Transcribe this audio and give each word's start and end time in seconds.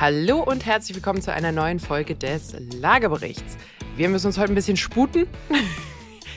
Hallo 0.00 0.42
und 0.42 0.64
herzlich 0.64 0.96
willkommen 0.96 1.20
zu 1.20 1.30
einer 1.30 1.52
neuen 1.52 1.78
Folge 1.78 2.14
des 2.14 2.56
Lageberichts. 2.80 3.58
Wir 3.96 4.08
müssen 4.08 4.28
uns 4.28 4.38
heute 4.38 4.50
ein 4.50 4.54
bisschen 4.54 4.78
sputen. 4.78 5.26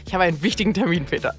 Ich 0.06 0.14
habe 0.14 0.26
einen 0.26 0.42
wichtigen 0.42 0.74
Termin, 0.74 1.06
Peter. 1.06 1.34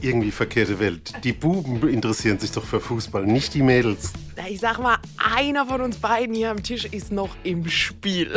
Irgendwie 0.00 0.30
verkehrte 0.30 0.78
Welt. 0.78 1.12
Die 1.24 1.32
Buben 1.32 1.88
interessieren 1.88 2.38
sich 2.38 2.52
doch 2.52 2.62
für 2.62 2.80
Fußball, 2.80 3.26
nicht 3.26 3.52
die 3.54 3.62
Mädels. 3.62 4.12
Ich 4.48 4.60
sag 4.60 4.78
mal, 4.78 4.98
einer 5.16 5.66
von 5.66 5.80
uns 5.80 5.96
beiden 5.96 6.36
hier 6.36 6.52
am 6.52 6.62
Tisch 6.62 6.84
ist 6.84 7.10
noch 7.10 7.30
im 7.42 7.68
Spiel. 7.68 8.30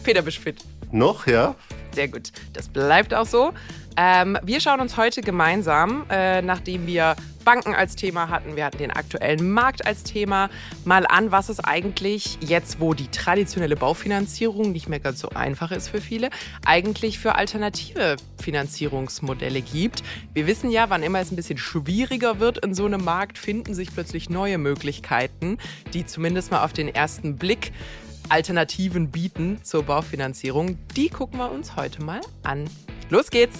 Peter, 0.02 0.22
bist 0.22 0.38
fit? 0.38 0.64
Noch, 0.90 1.26
ja? 1.26 1.56
Sehr 1.92 2.08
gut. 2.08 2.32
Das 2.52 2.68
bleibt 2.68 3.14
auch 3.14 3.26
so. 3.26 3.52
Ähm, 3.96 4.38
wir 4.42 4.60
schauen 4.60 4.80
uns 4.80 4.96
heute 4.96 5.20
gemeinsam, 5.20 6.06
äh, 6.08 6.40
nachdem 6.40 6.86
wir 6.86 7.14
Banken 7.44 7.74
als 7.74 7.96
Thema 7.96 8.28
hatten, 8.28 8.56
wir 8.56 8.64
hatten 8.64 8.78
den 8.78 8.92
aktuellen 8.92 9.50
Markt 9.50 9.84
als 9.84 10.04
Thema, 10.04 10.48
mal 10.84 11.06
an, 11.06 11.32
was 11.32 11.48
es 11.48 11.60
eigentlich 11.60 12.38
jetzt, 12.40 12.80
wo 12.80 12.94
die 12.94 13.08
traditionelle 13.08 13.76
Baufinanzierung 13.76 14.72
nicht 14.72 14.88
mehr 14.88 15.00
ganz 15.00 15.20
so 15.20 15.30
einfach 15.30 15.72
ist 15.72 15.88
für 15.88 16.00
viele, 16.00 16.30
eigentlich 16.64 17.18
für 17.18 17.34
alternative 17.34 18.16
Finanzierungsmodelle 18.40 19.60
gibt. 19.60 20.02
Wir 20.32 20.46
wissen 20.46 20.70
ja, 20.70 20.88
wann 20.88 21.02
immer 21.02 21.20
es 21.20 21.32
ein 21.32 21.36
bisschen 21.36 21.58
schwieriger 21.58 22.38
wird 22.38 22.64
in 22.64 22.74
so 22.74 22.86
einem 22.86 23.04
Markt, 23.04 23.38
finden 23.38 23.74
sich 23.74 23.92
plötzlich 23.92 24.30
neue 24.30 24.58
Möglichkeiten, 24.58 25.58
die 25.92 26.06
zumindest 26.06 26.52
mal 26.52 26.64
auf 26.64 26.72
den 26.72 26.88
ersten 26.88 27.36
Blick 27.36 27.72
Alternativen 28.28 29.10
bieten 29.10 29.62
zur 29.62 29.82
Baufinanzierung. 29.82 30.78
Die 30.96 31.08
gucken 31.08 31.38
wir 31.38 31.50
uns 31.50 31.76
heute 31.76 32.02
mal 32.02 32.20
an. 32.42 32.68
Los 33.10 33.30
geht's! 33.30 33.58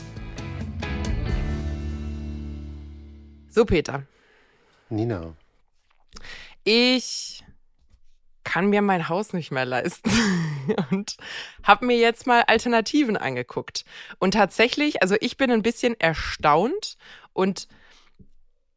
So, 3.49 3.65
Peter. 3.65 4.07
Nina. 4.89 5.35
Ich 6.65 7.45
kann 8.45 8.67
mir 8.67 8.83
mein 8.83 9.09
Haus 9.09 9.33
nicht 9.33 9.51
mehr 9.51 9.65
leisten 9.65 10.11
und 10.91 11.17
habe 11.63 11.87
mir 11.87 11.97
jetzt 11.97 12.27
mal 12.27 12.43
Alternativen 12.47 13.17
angeguckt. 13.17 13.85
Und 14.19 14.35
tatsächlich, 14.35 15.03
also 15.03 15.17
ich 15.21 15.37
bin 15.37 15.51
ein 15.51 15.63
bisschen 15.63 15.99
erstaunt 15.99 16.97
und 17.33 17.69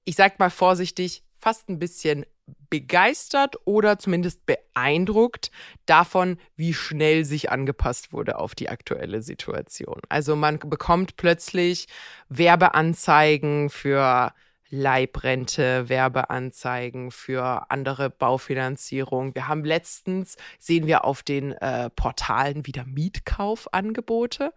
ich 0.03 0.15
sag 0.15 0.39
mal 0.39 0.49
vorsichtig, 0.49 1.23
fast 1.39 1.69
ein 1.69 1.79
bisschen 1.79 2.25
begeistert 2.69 3.55
oder 3.65 3.99
zumindest 3.99 4.45
beeindruckt 4.45 5.51
davon, 5.85 6.37
wie 6.55 6.73
schnell 6.73 7.25
sich 7.25 7.51
angepasst 7.51 8.11
wurde 8.13 8.37
auf 8.37 8.55
die 8.55 8.69
aktuelle 8.69 9.21
Situation. 9.21 10.01
Also 10.09 10.35
man 10.35 10.59
bekommt 10.59 11.15
plötzlich 11.15 11.87
Werbeanzeigen 12.29 13.69
für 13.69 14.33
Leibrente, 14.69 15.89
Werbeanzeigen 15.89 17.11
für 17.11 17.69
andere 17.69 18.09
Baufinanzierung. 18.09 19.35
Wir 19.35 19.47
haben 19.47 19.63
letztens, 19.63 20.37
sehen 20.59 20.87
wir 20.87 21.05
auf 21.05 21.23
den 21.23 21.51
äh, 21.53 21.89
Portalen 21.91 22.65
wieder 22.65 22.83
Mietkaufangebote. 22.85 24.53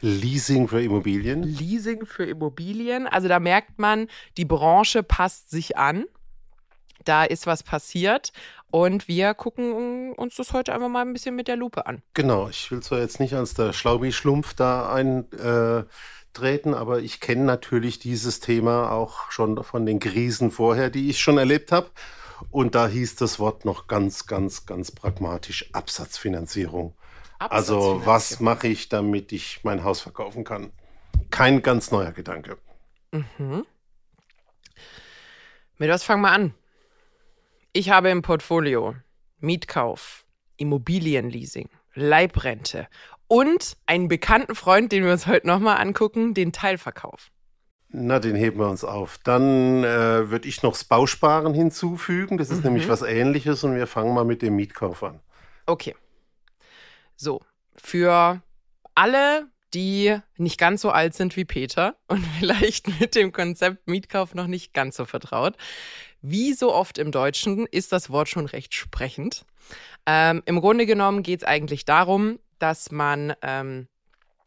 Leasing 0.00 0.68
für 0.68 0.82
Immobilien. 0.82 1.42
Leasing 1.42 2.06
für 2.06 2.24
Immobilien. 2.24 3.06
Also 3.06 3.28
da 3.28 3.38
merkt 3.38 3.78
man, 3.78 4.08
die 4.36 4.44
Branche 4.44 5.02
passt 5.02 5.50
sich 5.50 5.76
an. 5.76 6.06
Da 7.04 7.24
ist 7.24 7.46
was 7.46 7.62
passiert 7.62 8.32
und 8.70 9.08
wir 9.08 9.34
gucken 9.34 10.12
uns 10.14 10.36
das 10.36 10.52
heute 10.52 10.74
einfach 10.74 10.88
mal 10.88 11.02
ein 11.02 11.12
bisschen 11.12 11.36
mit 11.36 11.48
der 11.48 11.56
Lupe 11.56 11.86
an. 11.86 12.02
Genau, 12.14 12.48
ich 12.48 12.70
will 12.70 12.82
zwar 12.82 13.00
jetzt 13.00 13.20
nicht 13.20 13.34
als 13.34 13.54
der 13.54 13.72
Schlaubi-Schlumpf 13.72 14.54
da 14.54 14.92
ein. 14.92 15.30
Äh 15.32 15.84
aber 16.34 17.00
ich 17.00 17.20
kenne 17.20 17.44
natürlich 17.44 17.98
dieses 17.98 18.40
Thema 18.40 18.90
auch 18.90 19.30
schon 19.30 19.62
von 19.62 19.84
den 19.84 20.00
Krisen 20.00 20.50
vorher, 20.50 20.88
die 20.88 21.10
ich 21.10 21.20
schon 21.20 21.36
erlebt 21.36 21.72
habe. 21.72 21.90
Und 22.50 22.74
da 22.74 22.88
hieß 22.88 23.16
das 23.16 23.38
Wort 23.38 23.64
noch 23.66 23.86
ganz, 23.86 24.26
ganz, 24.26 24.66
ganz 24.66 24.90
pragmatisch 24.90 25.68
Absatzfinanzierung. 25.72 26.96
Also 27.38 28.00
was 28.04 28.40
mache 28.40 28.68
ich, 28.68 28.88
damit 28.88 29.32
ich 29.32 29.60
mein 29.62 29.84
Haus 29.84 30.00
verkaufen 30.00 30.44
kann? 30.44 30.72
Kein 31.30 31.62
ganz 31.62 31.90
neuer 31.90 32.12
Gedanke. 32.12 32.56
Mhm. 33.10 33.66
Mit 35.78 35.90
was 35.90 36.04
fangen 36.04 36.22
wir 36.22 36.30
an? 36.30 36.54
Ich 37.74 37.88
habe 37.88 38.10
im 38.10 38.20
Portfolio 38.20 38.96
Mietkauf, 39.38 40.26
Immobilienleasing, 40.58 41.70
Leibrente 41.94 42.86
und 43.28 43.78
einen 43.86 44.08
bekannten 44.08 44.54
Freund, 44.54 44.92
den 44.92 45.04
wir 45.04 45.12
uns 45.12 45.26
heute 45.26 45.46
nochmal 45.46 45.78
angucken, 45.78 46.34
den 46.34 46.52
Teilverkauf. 46.52 47.30
Na, 47.88 48.18
den 48.18 48.36
heben 48.36 48.58
wir 48.58 48.68
uns 48.68 48.84
auf. 48.84 49.16
Dann 49.24 49.84
äh, 49.84 50.28
würde 50.28 50.48
ich 50.48 50.62
noch 50.62 50.72
das 50.72 50.84
Bausparen 50.84 51.54
hinzufügen. 51.54 52.36
Das 52.36 52.50
ist 52.50 52.58
mhm. 52.58 52.72
nämlich 52.72 52.90
was 52.90 53.00
Ähnliches 53.00 53.64
und 53.64 53.74
wir 53.74 53.86
fangen 53.86 54.12
mal 54.12 54.26
mit 54.26 54.42
dem 54.42 54.54
Mietkauf 54.54 55.02
an. 55.02 55.20
Okay. 55.64 55.94
So, 57.16 57.40
für 57.74 58.42
alle, 58.94 59.46
die 59.72 60.18
nicht 60.36 60.58
ganz 60.58 60.82
so 60.82 60.90
alt 60.90 61.14
sind 61.14 61.36
wie 61.36 61.46
Peter 61.46 61.96
und 62.06 62.22
vielleicht 62.38 63.00
mit 63.00 63.14
dem 63.14 63.32
Konzept 63.32 63.88
Mietkauf 63.88 64.34
noch 64.34 64.46
nicht 64.46 64.74
ganz 64.74 64.96
so 64.96 65.06
vertraut. 65.06 65.56
Wie 66.22 66.52
so 66.52 66.72
oft 66.72 66.98
im 66.98 67.10
Deutschen 67.10 67.66
ist 67.66 67.92
das 67.92 68.08
Wort 68.08 68.28
schon 68.28 68.46
recht 68.46 68.74
sprechend. 68.74 69.44
Ähm, 70.06 70.42
Im 70.46 70.60
Grunde 70.60 70.86
genommen 70.86 71.22
geht 71.22 71.40
es 71.40 71.46
eigentlich 71.46 71.84
darum, 71.84 72.38
dass 72.58 72.92
man 72.92 73.34
ähm, 73.42 73.88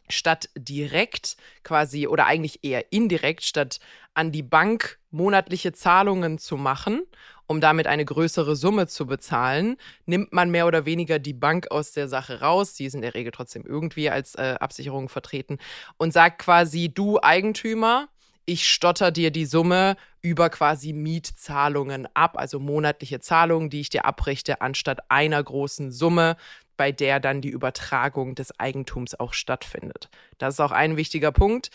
statt 0.09 0.50
direkt 0.58 1.35
quasi 1.64 2.08
oder 2.08 2.28
eigentlich 2.28 2.64
eher 2.64 2.91
indirekt 2.94 3.44
statt 3.44 3.80
an 4.14 4.31
die 4.31 4.44
Bank 4.44 5.00
monatliche 5.12 5.74
Zahlungen 5.74 6.38
zu 6.38 6.56
machen, 6.56 7.03
um 7.47 7.62
damit 7.62 7.88
eine 7.88 8.06
größere 8.06 8.56
Summe 8.56 8.88
zu 8.88 9.06
bezahlen, 9.06 9.78
nimmt 10.06 10.34
man 10.34 10.50
mehr 10.52 10.68
oder 10.68 10.85
weniger 10.85 11.19
die 11.19 11.34
Bank 11.34 11.72
aus 11.72 11.91
der 11.91 12.08
Sache 12.08 12.41
raus, 12.41 12.74
die 12.74 12.85
ist 12.85 12.96
in 12.96 13.02
der 13.02 13.14
Regel 13.16 13.31
trotzdem 13.31 13.66
irgendwie 13.66 14.09
als 14.09 14.35
äh, 14.35 14.56
Absicherung 14.59 15.09
vertreten 15.09 15.58
und 15.97 16.14
sagt 16.14 16.40
quasi, 16.40 16.90
du 16.94 17.19
Eigentümer, 17.22 18.08
ich 18.46 18.70
stotter 18.70 19.12
dir 19.12 19.32
die 19.32 19.46
Summe 19.46 19.96
über 20.22 20.50
quasi 20.50 20.94
Mietzahlungen 20.94 22.08
ab, 22.14 22.38
also 22.38 22.60
monatliche 22.60 23.20
Zahlungen, 23.20 23.70
die 23.70 23.82
ich 23.82 23.90
dir 23.90 24.06
abrichte, 24.06 24.62
anstatt 24.62 25.00
einer 25.10 25.44
großen 25.44 25.92
Summe, 25.92 26.38
bei 26.78 26.92
der 26.92 27.20
dann 27.20 27.42
die 27.42 27.50
Übertragung 27.50 28.36
des 28.36 28.60
Eigentums 28.60 29.20
auch 29.20 29.34
stattfindet. 29.34 30.10
Das 30.38 30.56
ist 30.56 30.60
auch 30.60 30.72
ein 30.72 30.98
wichtiger 30.98 31.32
Punkt. 31.32 31.70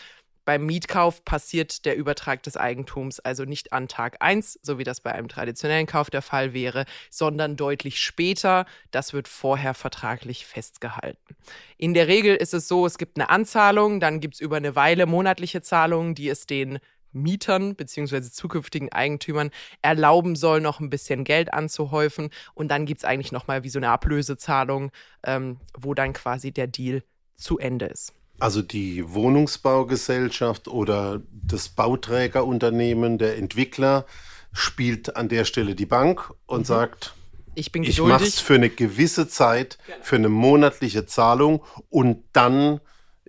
Beim 0.45 0.65
Mietkauf 0.65 1.23
passiert 1.23 1.85
der 1.85 1.95
Übertrag 1.95 2.41
des 2.43 2.57
Eigentums 2.57 3.19
also 3.19 3.45
nicht 3.45 3.73
an 3.73 3.87
Tag 3.87 4.17
1, 4.21 4.59
so 4.63 4.77
wie 4.77 4.83
das 4.83 5.01
bei 5.01 5.11
einem 5.11 5.27
traditionellen 5.27 5.85
Kauf 5.85 6.09
der 6.09 6.21
Fall 6.21 6.53
wäre, 6.53 6.85
sondern 7.09 7.55
deutlich 7.55 7.99
später. 7.99 8.65
Das 8.89 9.13
wird 9.13 9.27
vorher 9.27 9.73
vertraglich 9.73 10.45
festgehalten. 10.45 11.35
In 11.77 11.93
der 11.93 12.07
Regel 12.07 12.35
ist 12.35 12.53
es 12.53 12.67
so, 12.67 12.85
es 12.85 12.97
gibt 12.97 13.17
eine 13.17 13.29
Anzahlung, 13.29 13.99
dann 13.99 14.19
gibt 14.19 14.35
es 14.35 14.39
über 14.39 14.57
eine 14.57 14.75
Weile 14.75 15.05
monatliche 15.05 15.61
Zahlungen, 15.61 16.15
die 16.15 16.29
es 16.29 16.47
den 16.47 16.79
Mietern 17.13 17.75
bzw. 17.75 18.21
zukünftigen 18.21 18.91
Eigentümern 18.91 19.51
erlauben 19.81 20.35
soll, 20.35 20.61
noch 20.61 20.79
ein 20.79 20.89
bisschen 20.89 21.23
Geld 21.23 21.53
anzuhäufen. 21.53 22.29
Und 22.53 22.69
dann 22.69 22.85
gibt 22.85 23.01
es 23.01 23.05
eigentlich 23.05 23.31
nochmal 23.31 23.63
wie 23.63 23.69
so 23.69 23.79
eine 23.79 23.89
Ablösezahlung, 23.89 24.91
ähm, 25.23 25.59
wo 25.77 25.93
dann 25.93 26.13
quasi 26.13 26.51
der 26.51 26.67
Deal 26.67 27.03
zu 27.35 27.59
Ende 27.59 27.87
ist. 27.87 28.13
Also 28.41 28.63
die 28.63 29.07
Wohnungsbaugesellschaft 29.13 30.67
oder 30.67 31.21
das 31.31 31.69
Bauträgerunternehmen, 31.69 33.19
der 33.19 33.37
Entwickler 33.37 34.07
spielt 34.51 35.15
an 35.15 35.29
der 35.29 35.45
Stelle 35.45 35.75
die 35.75 35.85
Bank 35.85 36.33
und 36.47 36.61
mhm. 36.61 36.65
sagt, 36.65 37.13
ich, 37.53 37.71
bin 37.71 37.83
ich 37.83 38.01
mache 38.01 38.23
es 38.23 38.39
für 38.39 38.55
eine 38.55 38.71
gewisse 38.71 39.27
Zeit, 39.27 39.77
für 40.01 40.15
eine 40.15 40.29
monatliche 40.29 41.05
Zahlung 41.05 41.63
und 41.89 42.23
dann 42.33 42.81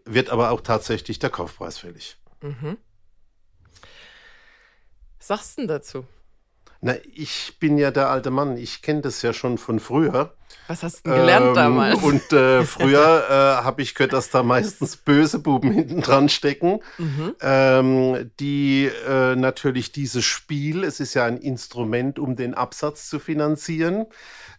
wird 0.07 0.31
aber 0.31 0.51
auch 0.51 0.63
tatsächlich 0.63 1.19
der 1.19 1.29
Kaufpreis 1.29 1.77
fällig. 1.77 2.17
Mhm. 2.41 2.79
Was 5.19 5.27
sagst 5.27 5.59
du 5.59 5.61
denn 5.61 5.69
dazu? 5.69 6.07
Na, 6.81 6.95
ich 7.13 7.59
bin 7.61 7.77
ja 7.77 7.91
der 7.91 8.09
alte 8.09 8.31
Mann. 8.31 8.57
Ich 8.57 8.81
kenne 8.81 9.03
das 9.03 9.21
ja 9.21 9.35
schon 9.35 9.59
von 9.59 9.79
früher. 9.79 10.35
Was 10.69 10.83
hast 10.83 11.07
du 11.07 11.11
denn 11.11 11.21
gelernt 11.21 11.47
ähm, 11.49 11.55
damals? 11.55 12.03
Und 12.03 12.33
äh, 12.33 12.65
früher 12.65 13.27
äh, 13.29 13.65
habe 13.65 13.83
ich 13.83 13.95
gehört, 13.95 14.13
dass 14.13 14.31
da 14.31 14.43
meistens 14.43 14.97
böse 14.97 15.39
Buben 15.39 15.73
hinten 15.73 16.01
dran 16.01 16.29
stecken, 16.29 16.81
mhm. 16.99 17.35
ähm, 17.41 18.31
die 18.41 18.91
äh, 19.09 19.37
natürlich 19.37 19.93
dieses 19.93 20.25
Spiel, 20.25 20.85
es 20.85 21.01
ist 21.01 21.15
ja 21.15 21.25
ein 21.25 21.39
Instrument, 21.39 22.19
um 22.19 22.37
den 22.37 22.55
Absatz 22.55 23.09
zu 23.09 23.19
finanzieren, 23.19 24.07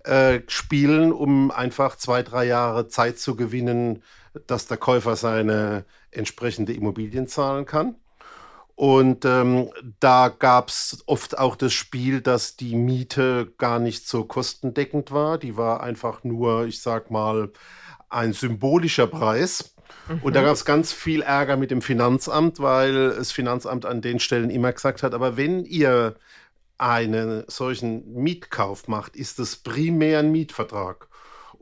äh, 0.04 0.42
spielen, 0.48 1.12
um 1.12 1.52
einfach 1.52 1.96
zwei, 1.96 2.24
drei 2.24 2.46
Jahre 2.46 2.88
Zeit 2.88 3.20
zu 3.20 3.36
gewinnen, 3.36 4.04
dass 4.48 4.68
der 4.68 4.78
Käufer 4.78 5.16
seine 5.16 5.86
entsprechende 6.12 6.74
Immobilien 6.74 7.28
zahlen 7.28 7.66
kann. 7.66 7.96
Und 8.76 9.24
ähm, 9.26 9.70
da 10.00 10.30
gab 10.30 10.70
es 10.70 11.04
oft 11.06 11.38
auch 11.38 11.56
das 11.56 11.74
Spiel, 11.74 12.22
dass 12.22 12.56
die 12.56 12.76
Miete 12.76 13.54
gar 13.58 13.80
nicht 13.80 14.08
so 14.08 14.24
kostendeckend 14.24 15.12
war. 15.12 15.38
Die 15.38 15.58
war 15.58 15.82
einfach 15.82 16.24
nur, 16.24 16.66
ich 16.66 16.82
sag 16.82 17.12
mal, 17.12 17.52
ein 18.10 18.34
symbolischer 18.34 19.08
Preis. 19.08 19.76
Mhm. 20.08 20.20
Und 20.24 20.36
da 20.36 20.42
mhm. 20.42 20.46
gab 20.46 20.54
es 20.56 20.66
ganz 20.66 20.92
viel 20.92 21.22
Ärger 21.22 21.56
mit 21.56 21.72
dem 21.72 21.82
Finanzamt, 21.82 22.60
weil 22.60 23.16
das 23.16 23.32
Finanzamt 23.32 23.86
an 23.86 24.02
den 24.02 24.20
Stellen 24.20 24.50
immer 24.50 24.74
gesagt 24.74 25.04
hat, 25.04 25.14
aber 25.14 25.38
wenn 25.38 25.66
ihr 25.66 26.16
einen 26.78 27.44
solchen 27.48 28.14
Mietkauf 28.14 28.88
macht, 28.88 29.16
ist 29.16 29.40
es 29.40 29.56
primär 29.56 30.20
ein 30.20 30.32
Mietvertrag. 30.32 31.08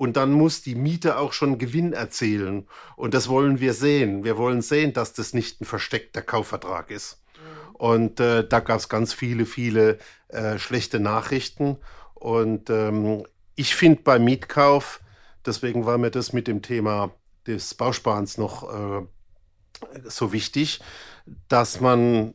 Und 0.02 0.18
dann 0.18 0.32
muss 0.32 0.64
die 0.64 0.74
Miete 0.74 1.20
auch 1.20 1.32
schon 1.32 1.60
Gewinn 1.60 1.94
erzielen. 1.94 2.68
Und 2.96 3.14
das 3.14 3.30
wollen 3.30 3.60
wir 3.60 3.76
sehen. 3.76 4.24
Wir 4.24 4.36
wollen 4.36 4.64
sehen, 4.64 4.94
dass 4.94 5.14
das 5.14 5.36
nicht 5.36 5.62
ein 5.62 5.66
versteckter 5.66 6.24
Kaufvertrag 6.24 6.90
ist. 6.90 7.22
Mhm. 7.36 7.76
Und 7.76 8.20
äh, 8.20 8.48
da 8.48 8.62
gab 8.62 8.80
es 8.80 8.90
ganz 8.90 9.14
viele, 9.14 9.46
viele 9.46 10.00
äh, 10.30 10.58
schlechte 10.58 11.00
Nachrichten. 11.00 11.78
Und 12.16 12.72
ähm, 12.72 13.28
ich 13.54 13.76
finde 13.76 14.02
beim 14.02 14.24
Mietkauf, 14.24 15.02
deswegen 15.46 15.86
war 15.86 16.00
mir 16.00 16.10
das 16.10 16.34
mit 16.34 16.48
dem 16.48 16.64
Thema 16.64 17.14
des 17.46 17.76
Bausparens 17.76 18.40
noch 18.40 18.74
äh, 18.74 19.06
so 20.06 20.34
wichtig, 20.34 20.80
dass 21.48 21.80
man 21.80 22.34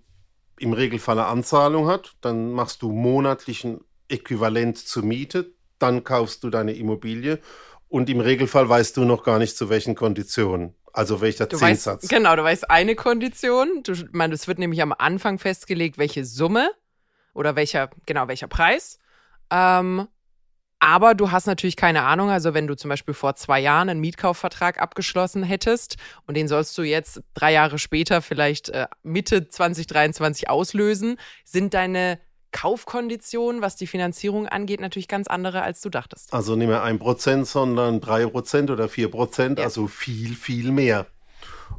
im 0.61 0.73
Regelfall 0.73 1.19
eine 1.19 1.27
Anzahlung 1.27 1.89
hat, 1.89 2.15
dann 2.21 2.53
machst 2.53 2.83
du 2.83 2.93
monatlichen 2.93 3.81
Äquivalent 4.07 4.79
zur 4.79 5.03
Miete, 5.03 5.56
dann 5.79 6.05
kaufst 6.05 6.45
du 6.45 6.51
deine 6.51 6.73
Immobilie 6.73 7.41
und 7.89 8.11
im 8.11 8.21
Regelfall 8.21 8.69
weißt 8.69 8.97
du 8.97 9.05
noch 9.05 9.23
gar 9.23 9.39
nicht 9.39 9.57
zu 9.57 9.69
welchen 9.69 9.95
Konditionen. 9.95 10.75
Also 10.93 11.21
welcher 11.21 11.47
du 11.47 11.59
Zinssatz. 11.59 12.05
Weißt, 12.05 12.11
genau, 12.11 12.37
du 12.37 12.43
weißt 12.43 12.71
eine 12.71 12.95
Kondition. 12.95 13.83
Du, 13.83 13.93
man, 14.13 14.33
es 14.33 14.49
wird 14.49 14.59
nämlich 14.59 14.81
am 14.81 14.95
Anfang 14.97 15.39
festgelegt, 15.39 15.99
welche 15.99 16.25
Summe 16.25 16.71
oder 17.35 17.55
welcher, 17.55 17.91
genau, 18.07 18.29
welcher 18.29 18.49
Preis. 18.49 18.99
Ähm, 19.51 20.09
aber 20.79 21.15
du 21.15 21.31
hast 21.31 21.47
natürlich 21.47 21.77
keine 21.77 22.03
Ahnung, 22.03 22.31
also 22.31 22.55
wenn 22.55 22.67
du 22.67 22.77
zum 22.77 22.91
Beispiel 22.91 23.15
vor 23.15 23.35
zwei 23.35 23.61
Jahren 23.61 23.89
einen 23.89 24.01
Mietkaufvertrag 24.01 24.81
abgeschlossen 24.81 25.43
hättest 25.43 25.97
und 26.27 26.37
den 26.37 26.49
sollst 26.49 26.77
du 26.77 26.83
jetzt 26.83 27.23
drei 27.35 27.53
Jahre 27.53 27.79
später 27.79 28.21
vielleicht 28.21 28.69
äh, 28.71 28.87
Mitte 29.03 29.49
2023 29.49 30.51
auslösen, 30.51 31.19
sind 31.45 31.73
deine 31.73 32.21
Kaufkonditionen, 32.57 33.63
was 33.63 33.77
die 33.77 33.87
Finanzierung 33.87 34.47
angeht, 34.49 34.81
natürlich 34.81 35.09
ganz 35.09 35.27
andere, 35.27 35.63
als 35.63 35.81
du 35.81 35.91
dachtest. 35.91 36.33
Also 36.33 36.57
nicht 36.57 36.69
mehr 36.69 36.83
ein 36.83 36.99
Prozent, 36.99 37.47
sondern 37.47 38.01
drei 38.01 38.27
Prozent 38.27 38.71
oder 38.71 38.89
vier 38.89 39.11
Prozent, 39.11 39.59
ja. 39.59 39.65
also 39.65 39.87
viel, 39.87 40.35
viel 40.35 40.73
mehr. 40.73 41.07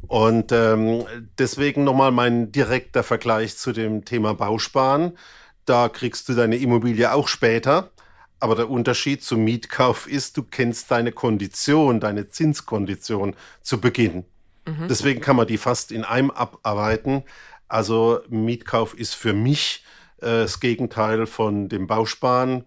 Und 0.08 0.52
ähm, 0.52 1.06
deswegen 1.38 1.84
nochmal 1.84 2.12
mein 2.12 2.52
direkter 2.52 3.04
Vergleich 3.04 3.58
zu 3.58 3.72
dem 3.72 4.06
Thema 4.06 4.34
Bausparen. 4.34 5.18
Da 5.66 5.90
kriegst 5.90 6.30
du 6.30 6.34
deine 6.34 6.58
Immobilie 6.58 7.12
auch 7.12 7.28
später 7.28 7.92
aber 8.40 8.56
der 8.56 8.70
Unterschied 8.70 9.24
zum 9.24 9.44
Mietkauf 9.44 10.08
ist, 10.08 10.38
du 10.38 10.44
kennst 10.44 10.92
deine 10.92 11.12
Kondition, 11.12 12.00
deine 12.00 12.30
Zinskondition 12.30 13.36
zu 13.62 13.82
Beginn. 13.82 14.26
Mhm. 14.66 14.88
Deswegen 14.88 15.22
kann 15.22 15.36
man 15.36 15.48
die 15.48 15.58
fast 15.58 15.92
in 15.92 16.04
einem 16.04 16.30
abarbeiten. 16.30 17.24
Also 17.68 18.20
Mietkauf 18.30 18.94
ist 18.94 19.16
für 19.16 19.34
mich 19.34 19.84
äh, 20.20 20.44
das 20.44 20.60
Gegenteil 20.60 21.26
von 21.26 21.70
dem 21.70 21.88
Bausparen. 21.88 22.66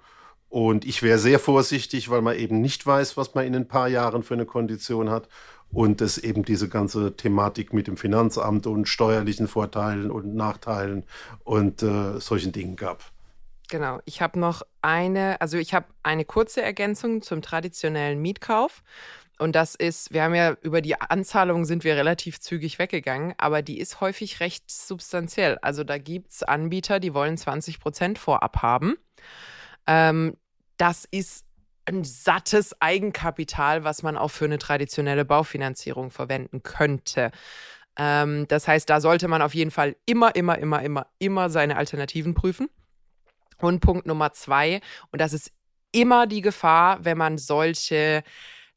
Und 0.48 0.84
ich 0.84 1.02
wäre 1.02 1.18
sehr 1.18 1.38
vorsichtig, 1.38 2.10
weil 2.10 2.22
man 2.22 2.36
eben 2.36 2.60
nicht 2.60 2.84
weiß, 2.84 3.16
was 3.16 3.34
man 3.34 3.46
in 3.46 3.54
ein 3.54 3.68
paar 3.68 3.88
Jahren 3.88 4.22
für 4.22 4.34
eine 4.34 4.46
Kondition 4.46 5.10
hat. 5.10 5.28
Und 5.72 6.00
es 6.00 6.18
eben 6.18 6.44
diese 6.44 6.68
ganze 6.68 7.16
Thematik 7.16 7.72
mit 7.72 7.86
dem 7.86 7.96
Finanzamt 7.96 8.66
und 8.66 8.88
steuerlichen 8.88 9.46
Vorteilen 9.46 10.10
und 10.10 10.34
Nachteilen 10.34 11.04
und 11.44 11.84
äh, 11.84 12.18
solchen 12.18 12.50
Dingen 12.50 12.74
gab. 12.74 13.04
Genau, 13.70 14.00
ich 14.04 14.20
habe 14.20 14.40
noch 14.40 14.62
eine, 14.82 15.40
also 15.40 15.56
ich 15.56 15.72
habe 15.72 15.86
eine 16.02 16.24
kurze 16.24 16.60
Ergänzung 16.60 17.22
zum 17.22 17.40
traditionellen 17.40 18.20
Mietkauf. 18.20 18.82
Und 19.40 19.52
das 19.56 19.74
ist, 19.74 20.12
wir 20.12 20.22
haben 20.22 20.34
ja 20.34 20.54
über 20.60 20.82
die 20.82 21.00
Anzahlung 21.00 21.64
sind 21.64 21.82
wir 21.82 21.96
relativ 21.96 22.40
zügig 22.40 22.78
weggegangen, 22.78 23.32
aber 23.38 23.62
die 23.62 23.80
ist 23.80 24.02
häufig 24.02 24.40
recht 24.40 24.70
substanziell. 24.70 25.56
Also 25.62 25.82
da 25.82 25.96
gibt 25.96 26.32
es 26.32 26.42
Anbieter, 26.42 27.00
die 27.00 27.14
wollen 27.14 27.38
20 27.38 27.80
Prozent 27.80 28.18
vorab 28.18 28.58
haben. 28.58 28.96
Ähm, 29.86 30.36
das 30.76 31.06
ist 31.10 31.46
ein 31.86 32.04
sattes 32.04 32.78
Eigenkapital, 32.82 33.82
was 33.82 34.02
man 34.02 34.18
auch 34.18 34.30
für 34.30 34.44
eine 34.44 34.58
traditionelle 34.58 35.24
Baufinanzierung 35.24 36.10
verwenden 36.10 36.62
könnte. 36.62 37.30
Ähm, 37.96 38.46
das 38.46 38.68
heißt, 38.68 38.90
da 38.90 39.00
sollte 39.00 39.26
man 39.26 39.40
auf 39.40 39.54
jeden 39.54 39.70
Fall 39.70 39.96
immer, 40.04 40.34
immer, 40.34 40.58
immer, 40.58 40.82
immer, 40.82 41.06
immer 41.18 41.48
seine 41.48 41.78
Alternativen 41.78 42.34
prüfen. 42.34 42.68
Und 43.56 43.80
Punkt 43.80 44.06
Nummer 44.06 44.34
zwei, 44.34 44.82
und 45.12 45.18
das 45.22 45.32
ist 45.32 45.50
immer 45.92 46.26
die 46.26 46.42
Gefahr, 46.42 47.02
wenn 47.06 47.16
man 47.16 47.38
solche 47.38 48.22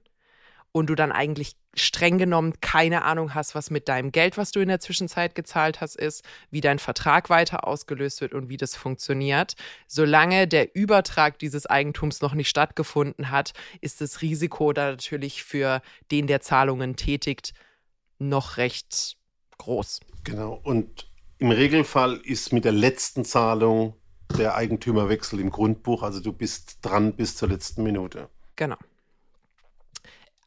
und 0.71 0.89
du 0.89 0.95
dann 0.95 1.11
eigentlich 1.11 1.55
streng 1.79 2.17
genommen 2.17 2.53
keine 2.61 3.03
Ahnung 3.03 3.33
hast, 3.33 3.55
was 3.55 3.69
mit 3.69 3.87
deinem 3.87 4.11
Geld, 4.11 4.37
was 4.37 4.51
du 4.51 4.59
in 4.59 4.67
der 4.67 4.79
Zwischenzeit 4.79 5.35
gezahlt 5.35 5.81
hast, 5.81 5.95
ist, 5.95 6.23
wie 6.51 6.61
dein 6.61 6.79
Vertrag 6.79 7.29
weiter 7.29 7.67
ausgelöst 7.67 8.21
wird 8.21 8.33
und 8.33 8.49
wie 8.49 8.57
das 8.57 8.75
funktioniert. 8.75 9.55
Solange 9.87 10.47
der 10.47 10.75
Übertrag 10.75 11.39
dieses 11.39 11.65
Eigentums 11.65 12.21
noch 12.21 12.33
nicht 12.33 12.49
stattgefunden 12.49 13.31
hat, 13.31 13.53
ist 13.81 14.01
das 14.01 14.21
Risiko 14.21 14.73
da 14.73 14.91
natürlich 14.91 15.43
für 15.43 15.81
den, 16.11 16.27
der 16.27 16.41
Zahlungen 16.41 16.95
tätigt, 16.95 17.53
noch 18.19 18.57
recht 18.57 19.17
groß. 19.57 19.99
Genau. 20.23 20.59
Und 20.63 21.07
im 21.37 21.51
Regelfall 21.51 22.19
ist 22.23 22.51
mit 22.53 22.65
der 22.65 22.71
letzten 22.71 23.23
Zahlung 23.25 23.95
der 24.37 24.55
Eigentümerwechsel 24.55 25.39
im 25.39 25.51
Grundbuch, 25.51 26.03
also 26.03 26.19
du 26.19 26.33
bist 26.33 26.79
dran 26.81 27.13
bis 27.13 27.35
zur 27.35 27.49
letzten 27.49 27.83
Minute. 27.83 28.29
Genau. 28.55 28.77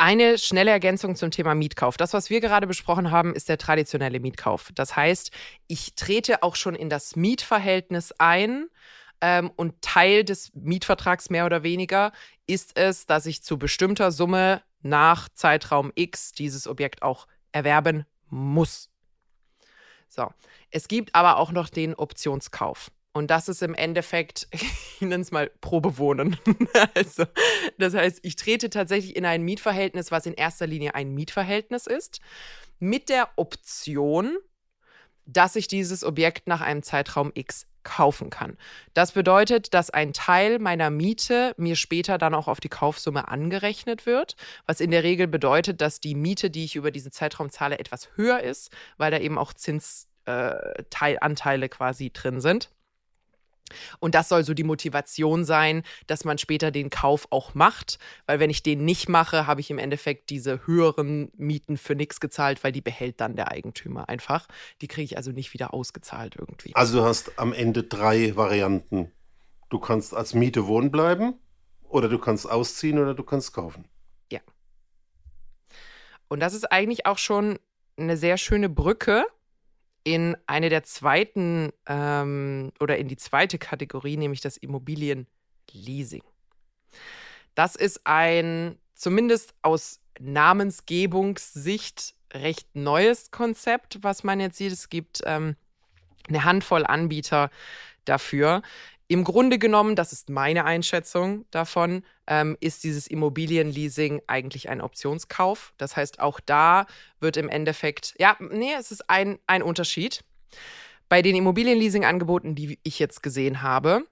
Eine 0.00 0.38
schnelle 0.38 0.70
Ergänzung 0.70 1.14
zum 1.14 1.30
Thema 1.30 1.54
Mietkauf. 1.54 1.98
Das, 1.98 2.14
was 2.14 2.30
wir 2.30 2.40
gerade 2.40 2.66
besprochen 2.66 3.10
haben, 3.10 3.34
ist 3.34 3.50
der 3.50 3.58
traditionelle 3.58 4.18
Mietkauf. 4.18 4.70
Das 4.74 4.96
heißt, 4.96 5.30
ich 5.66 5.94
trete 5.94 6.42
auch 6.42 6.56
schon 6.56 6.74
in 6.74 6.88
das 6.88 7.16
Mietverhältnis 7.16 8.14
ein 8.16 8.70
ähm, 9.20 9.50
und 9.56 9.82
Teil 9.82 10.24
des 10.24 10.52
Mietvertrags 10.54 11.28
mehr 11.28 11.44
oder 11.44 11.64
weniger 11.64 12.12
ist 12.46 12.78
es, 12.78 13.04
dass 13.04 13.26
ich 13.26 13.42
zu 13.42 13.58
bestimmter 13.58 14.10
Summe 14.10 14.62
nach 14.80 15.28
Zeitraum 15.34 15.92
X 15.94 16.32
dieses 16.32 16.66
Objekt 16.66 17.02
auch 17.02 17.26
erwerben 17.52 18.06
muss. 18.30 18.88
So, 20.08 20.30
es 20.70 20.88
gibt 20.88 21.14
aber 21.14 21.36
auch 21.36 21.52
noch 21.52 21.68
den 21.68 21.94
Optionskauf. 21.94 22.90
Und 23.12 23.30
das 23.30 23.48
ist 23.48 23.62
im 23.62 23.74
Endeffekt, 23.74 24.46
ich 24.52 25.00
nenne 25.00 25.22
es 25.22 25.32
mal 25.32 25.50
Probewohnen. 25.60 26.36
also, 26.94 27.24
das 27.78 27.94
heißt, 27.94 28.20
ich 28.22 28.36
trete 28.36 28.70
tatsächlich 28.70 29.16
in 29.16 29.24
ein 29.24 29.42
Mietverhältnis, 29.42 30.10
was 30.10 30.26
in 30.26 30.34
erster 30.34 30.66
Linie 30.66 30.94
ein 30.94 31.14
Mietverhältnis 31.14 31.86
ist, 31.86 32.20
mit 32.78 33.08
der 33.08 33.28
Option, 33.36 34.36
dass 35.26 35.56
ich 35.56 35.68
dieses 35.68 36.04
Objekt 36.04 36.48
nach 36.48 36.60
einem 36.60 36.82
Zeitraum 36.82 37.30
X 37.34 37.66
kaufen 37.82 38.30
kann. 38.30 38.56
Das 38.94 39.12
bedeutet, 39.12 39.74
dass 39.74 39.90
ein 39.90 40.12
Teil 40.12 40.58
meiner 40.58 40.90
Miete 40.90 41.54
mir 41.56 41.76
später 41.76 42.18
dann 42.18 42.34
auch 42.34 42.46
auf 42.46 42.60
die 42.60 42.68
Kaufsumme 42.68 43.28
angerechnet 43.28 44.04
wird, 44.06 44.36
was 44.66 44.80
in 44.80 44.90
der 44.90 45.02
Regel 45.02 45.26
bedeutet, 45.26 45.80
dass 45.80 45.98
die 46.00 46.14
Miete, 46.14 46.50
die 46.50 46.64
ich 46.64 46.76
über 46.76 46.90
diesen 46.90 47.12
Zeitraum 47.12 47.48
zahle, 47.50 47.78
etwas 47.78 48.10
höher 48.16 48.40
ist, 48.40 48.70
weil 48.98 49.10
da 49.10 49.18
eben 49.18 49.38
auch 49.38 49.54
Zinsanteile 49.54 51.66
äh, 51.66 51.68
quasi 51.68 52.12
drin 52.12 52.42
sind. 52.42 52.70
Und 53.98 54.14
das 54.14 54.28
soll 54.28 54.44
so 54.44 54.54
die 54.54 54.64
Motivation 54.64 55.44
sein, 55.44 55.82
dass 56.06 56.24
man 56.24 56.38
später 56.38 56.70
den 56.70 56.90
Kauf 56.90 57.26
auch 57.30 57.54
macht, 57.54 57.98
weil 58.26 58.40
wenn 58.40 58.50
ich 58.50 58.62
den 58.62 58.84
nicht 58.84 59.08
mache, 59.08 59.46
habe 59.46 59.60
ich 59.60 59.70
im 59.70 59.78
Endeffekt 59.78 60.30
diese 60.30 60.66
höheren 60.66 61.30
Mieten 61.36 61.76
für 61.76 61.94
nichts 61.94 62.20
gezahlt, 62.20 62.62
weil 62.64 62.72
die 62.72 62.80
behält 62.80 63.20
dann 63.20 63.36
der 63.36 63.50
Eigentümer 63.50 64.08
einfach. 64.08 64.46
Die 64.80 64.88
kriege 64.88 65.04
ich 65.04 65.16
also 65.16 65.32
nicht 65.32 65.52
wieder 65.54 65.74
ausgezahlt 65.74 66.36
irgendwie. 66.38 66.74
Also 66.74 66.98
du 66.98 67.04
hast 67.04 67.38
am 67.38 67.52
Ende 67.52 67.84
drei 67.84 68.36
Varianten. 68.36 69.12
Du 69.68 69.78
kannst 69.78 70.14
als 70.14 70.34
Miete 70.34 70.66
wohnen 70.66 70.90
bleiben 70.90 71.34
oder 71.88 72.08
du 72.08 72.18
kannst 72.18 72.50
ausziehen 72.50 72.98
oder 72.98 73.14
du 73.14 73.22
kannst 73.22 73.52
kaufen. 73.52 73.84
Ja. 74.30 74.40
Und 76.28 76.40
das 76.40 76.54
ist 76.54 76.70
eigentlich 76.70 77.06
auch 77.06 77.18
schon 77.18 77.58
eine 77.96 78.16
sehr 78.16 78.36
schöne 78.36 78.68
Brücke 78.68 79.24
in 80.04 80.36
eine 80.46 80.68
der 80.68 80.82
zweiten 80.82 81.72
ähm, 81.86 82.72
oder 82.80 82.98
in 82.98 83.08
die 83.08 83.16
zweite 83.16 83.58
Kategorie, 83.58 84.16
nämlich 84.16 84.40
das 84.40 84.56
Immobilienleasing. 84.56 86.22
Das 87.54 87.76
ist 87.76 88.00
ein 88.04 88.78
zumindest 88.94 89.54
aus 89.62 90.00
Namensgebungssicht 90.18 92.14
recht 92.32 92.68
neues 92.74 93.30
Konzept, 93.30 93.98
was 94.02 94.24
man 94.24 94.40
jetzt 94.40 94.58
sieht. 94.58 94.72
Es 94.72 94.88
gibt 94.88 95.20
ähm, 95.24 95.56
eine 96.28 96.44
Handvoll 96.44 96.86
Anbieter 96.86 97.50
dafür. 98.04 98.62
Im 99.10 99.24
Grunde 99.24 99.58
genommen, 99.58 99.96
das 99.96 100.12
ist 100.12 100.30
meine 100.30 100.64
Einschätzung 100.64 101.44
davon, 101.50 102.04
ähm, 102.28 102.56
ist 102.60 102.84
dieses 102.84 103.08
Immobilienleasing 103.08 104.22
eigentlich 104.28 104.68
ein 104.68 104.80
Optionskauf. 104.80 105.74
Das 105.78 105.96
heißt, 105.96 106.20
auch 106.20 106.38
da 106.38 106.86
wird 107.18 107.36
im 107.36 107.48
Endeffekt, 107.48 108.14
ja, 108.20 108.36
nee, 108.38 108.70
es 108.78 108.92
ist 108.92 109.10
ein, 109.10 109.40
ein 109.48 109.64
Unterschied. 109.64 110.22
Bei 111.08 111.22
den 111.22 111.34
Immobilienleasing-Angeboten, 111.34 112.54
die 112.54 112.78
ich 112.84 113.00
jetzt 113.00 113.20
gesehen 113.20 113.62
habe, 113.62 114.04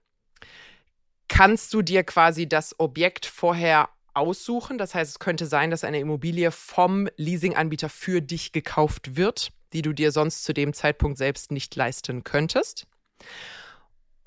kannst 1.29 1.73
du 1.75 1.83
dir 1.83 2.03
quasi 2.03 2.49
das 2.49 2.75
Objekt 2.81 3.25
vorher 3.25 3.91
aussuchen. 4.15 4.79
Das 4.79 4.97
heißt, 4.97 5.13
es 5.13 5.19
könnte 5.21 5.47
sein, 5.47 5.71
dass 5.71 5.85
eine 5.85 6.01
Immobilie 6.01 6.51
vom 6.51 7.09
Leasinganbieter 7.17 7.89
für 7.89 8.21
dich 8.21 8.51
gekauft 8.51 9.15
wird, 9.15 9.53
die 9.73 9.83
du 9.83 9.93
dir 9.93 10.11
sonst 10.11 10.43
zu 10.43 10.53
dem 10.53 10.73
Zeitpunkt 10.73 11.19
selbst 11.19 11.53
nicht 11.53 11.77
leisten 11.77 12.25
könntest. 12.25 12.89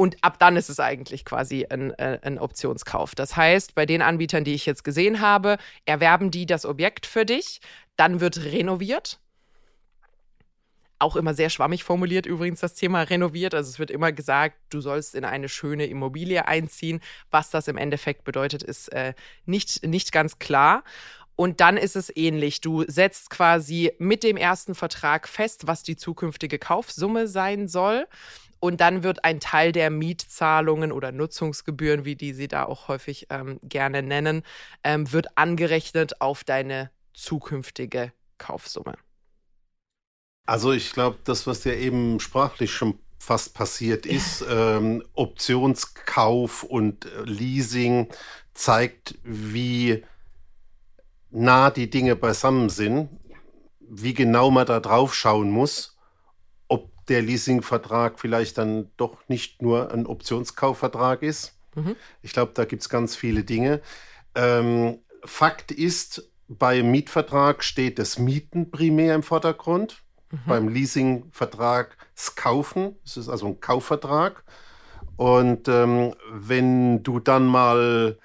Und 0.02 0.18
ab 0.24 0.40
dann 0.40 0.56
ist 0.56 0.68
es 0.68 0.80
eigentlich 0.80 1.26
quasi 1.26 1.68
ein, 1.70 1.92
äh, 1.92 2.18
ein, 2.24 2.40
Optionskauf. 2.40 3.14
Das 3.14 3.36
heißt, 3.36 3.76
bei 3.76 3.86
den 3.86 4.02
Anbietern, 4.02 4.44
die 4.44 4.56
ich 4.56 4.66
jetzt 4.66 4.84
gesehen 4.84 5.22
habe, 5.22 5.60
erwerben 5.86 6.32
die 6.32 6.48
das 6.48 6.66
Objekt 6.66 7.06
für 7.06 7.24
dich, 7.24 7.62
dann 7.98 8.20
wird 8.20 8.44
renoviert 8.44 9.20
auch 10.98 11.16
immer 11.16 11.34
sehr 11.34 11.50
schwammig 11.50 11.84
formuliert 11.84 12.28
übrigens 12.28 12.60
das 12.60 12.76
Thema 12.76 13.02
renoviert. 13.02 13.56
Also 13.56 13.70
es 13.70 13.80
wird 13.80 13.90
immer 13.90 14.12
gesagt, 14.12 14.56
du 14.70 14.82
sollst 14.82 15.16
in 15.16 15.26
eine 15.26 15.50
schöne 15.50 15.88
Immobilie 15.88 16.48
einziehen. 16.48 17.02
Was 17.32 17.50
das 17.50 17.68
im 17.68 17.78
Endeffekt 17.78 18.24
bedeutet, 18.24 18.62
ist 18.62 18.88
äh, 18.90 19.16
nicht, 19.46 19.84
nicht 19.84 20.12
ganz 20.12 20.38
klar. 20.38 20.84
Und 21.36 21.60
dann 21.60 21.76
ist 21.76 21.96
es 21.96 22.16
ähnlich. 22.16 22.62
Du 22.62 22.84
setzt 22.88 23.32
quasi 23.32 23.92
mit 23.98 24.22
dem 24.22 24.38
ersten 24.38 24.76
Vertrag 24.76 25.28
fest, 25.28 25.66
was 25.66 25.82
die 25.82 25.96
zukünftige 25.96 26.60
Kaufsumme 26.60 27.28
sein 27.28 27.68
soll. 27.68 28.06
Und 28.62 28.80
dann 28.80 29.02
wird 29.04 29.26
ein 29.26 29.40
Teil 29.40 29.72
der 29.72 29.90
Mietzahlungen 29.90 30.92
oder 30.92 31.12
Nutzungsgebühren, 31.12 32.06
wie 32.06 32.16
die 32.16 32.32
sie 32.32 32.48
da 32.48 32.64
auch 32.64 32.88
häufig 32.88 33.26
ähm, 33.32 33.60
gerne 33.64 34.04
nennen, 34.04 34.44
ähm, 34.84 35.12
wird 35.12 35.36
angerechnet 35.36 36.22
auf 36.22 36.44
deine 36.44 36.92
zukünftige 37.14 38.14
Kaufsumme. 38.38 38.94
Also 40.46 40.74
ich 40.74 40.94
glaube, 40.94 41.18
das, 41.24 41.48
was 41.48 41.62
dir 41.62 41.76
eben 41.76 42.20
sprachlich 42.20 42.72
schon 42.72 43.00
fast 43.18 43.56
passiert 43.56 44.06
ist, 44.06 44.46
ähm, 44.48 45.04
Optionskauf 45.14 46.62
und 46.62 47.06
äh, 47.06 47.24
Leasing 47.24 48.10
zeigt, 48.54 49.16
wie 49.24 50.04
nah 51.32 51.72
die 51.72 51.90
Dinge 51.90 52.16
beisammen 52.16 52.70
sind, 52.70 53.10
wie 53.80 54.14
genau 54.14 54.52
man 54.52 54.68
da 54.68 54.80
drauf 54.80 55.16
schauen 55.16 55.50
muss, 55.50 55.91
der 57.08 57.22
Leasingvertrag 57.22 58.20
vielleicht 58.20 58.58
dann 58.58 58.90
doch 58.98 59.18
nicht 59.28 59.62
nur 59.62 59.92
ein 59.92 60.06
Optionskaufvertrag 60.06 61.24
ist. 61.24 61.58
Mhm. 61.76 61.96
Ich 62.22 62.34
glaube, 62.34 62.52
da 62.54 62.66
gibt 62.66 62.82
es 62.82 62.90
ganz 62.90 63.16
viele 63.16 63.44
Dinge. 63.44 63.82
Ähm, 64.36 65.00
Fakt 65.24 65.72
ist, 65.72 66.30
beim 66.48 66.92
Mietvertrag 66.92 67.64
steht 67.64 68.00
das 68.00 68.20
Mieten 68.20 68.72
primär 68.72 69.16
im 69.16 69.24
Vordergrund 69.24 70.04
mhm. 70.32 70.40
beim 70.48 70.68
Leasingvertrag 70.68 71.98
kaufen. 72.36 72.96
Es 73.06 73.18
ist 73.18 73.30
also 73.30 73.48
ein 73.48 73.60
Kaufvertrag. 73.60 74.44
Und 75.18 75.68
ähm, 75.68 76.16
wenn 76.32 77.04
du 77.04 77.20
dann 77.20 77.46
mal 77.46 78.18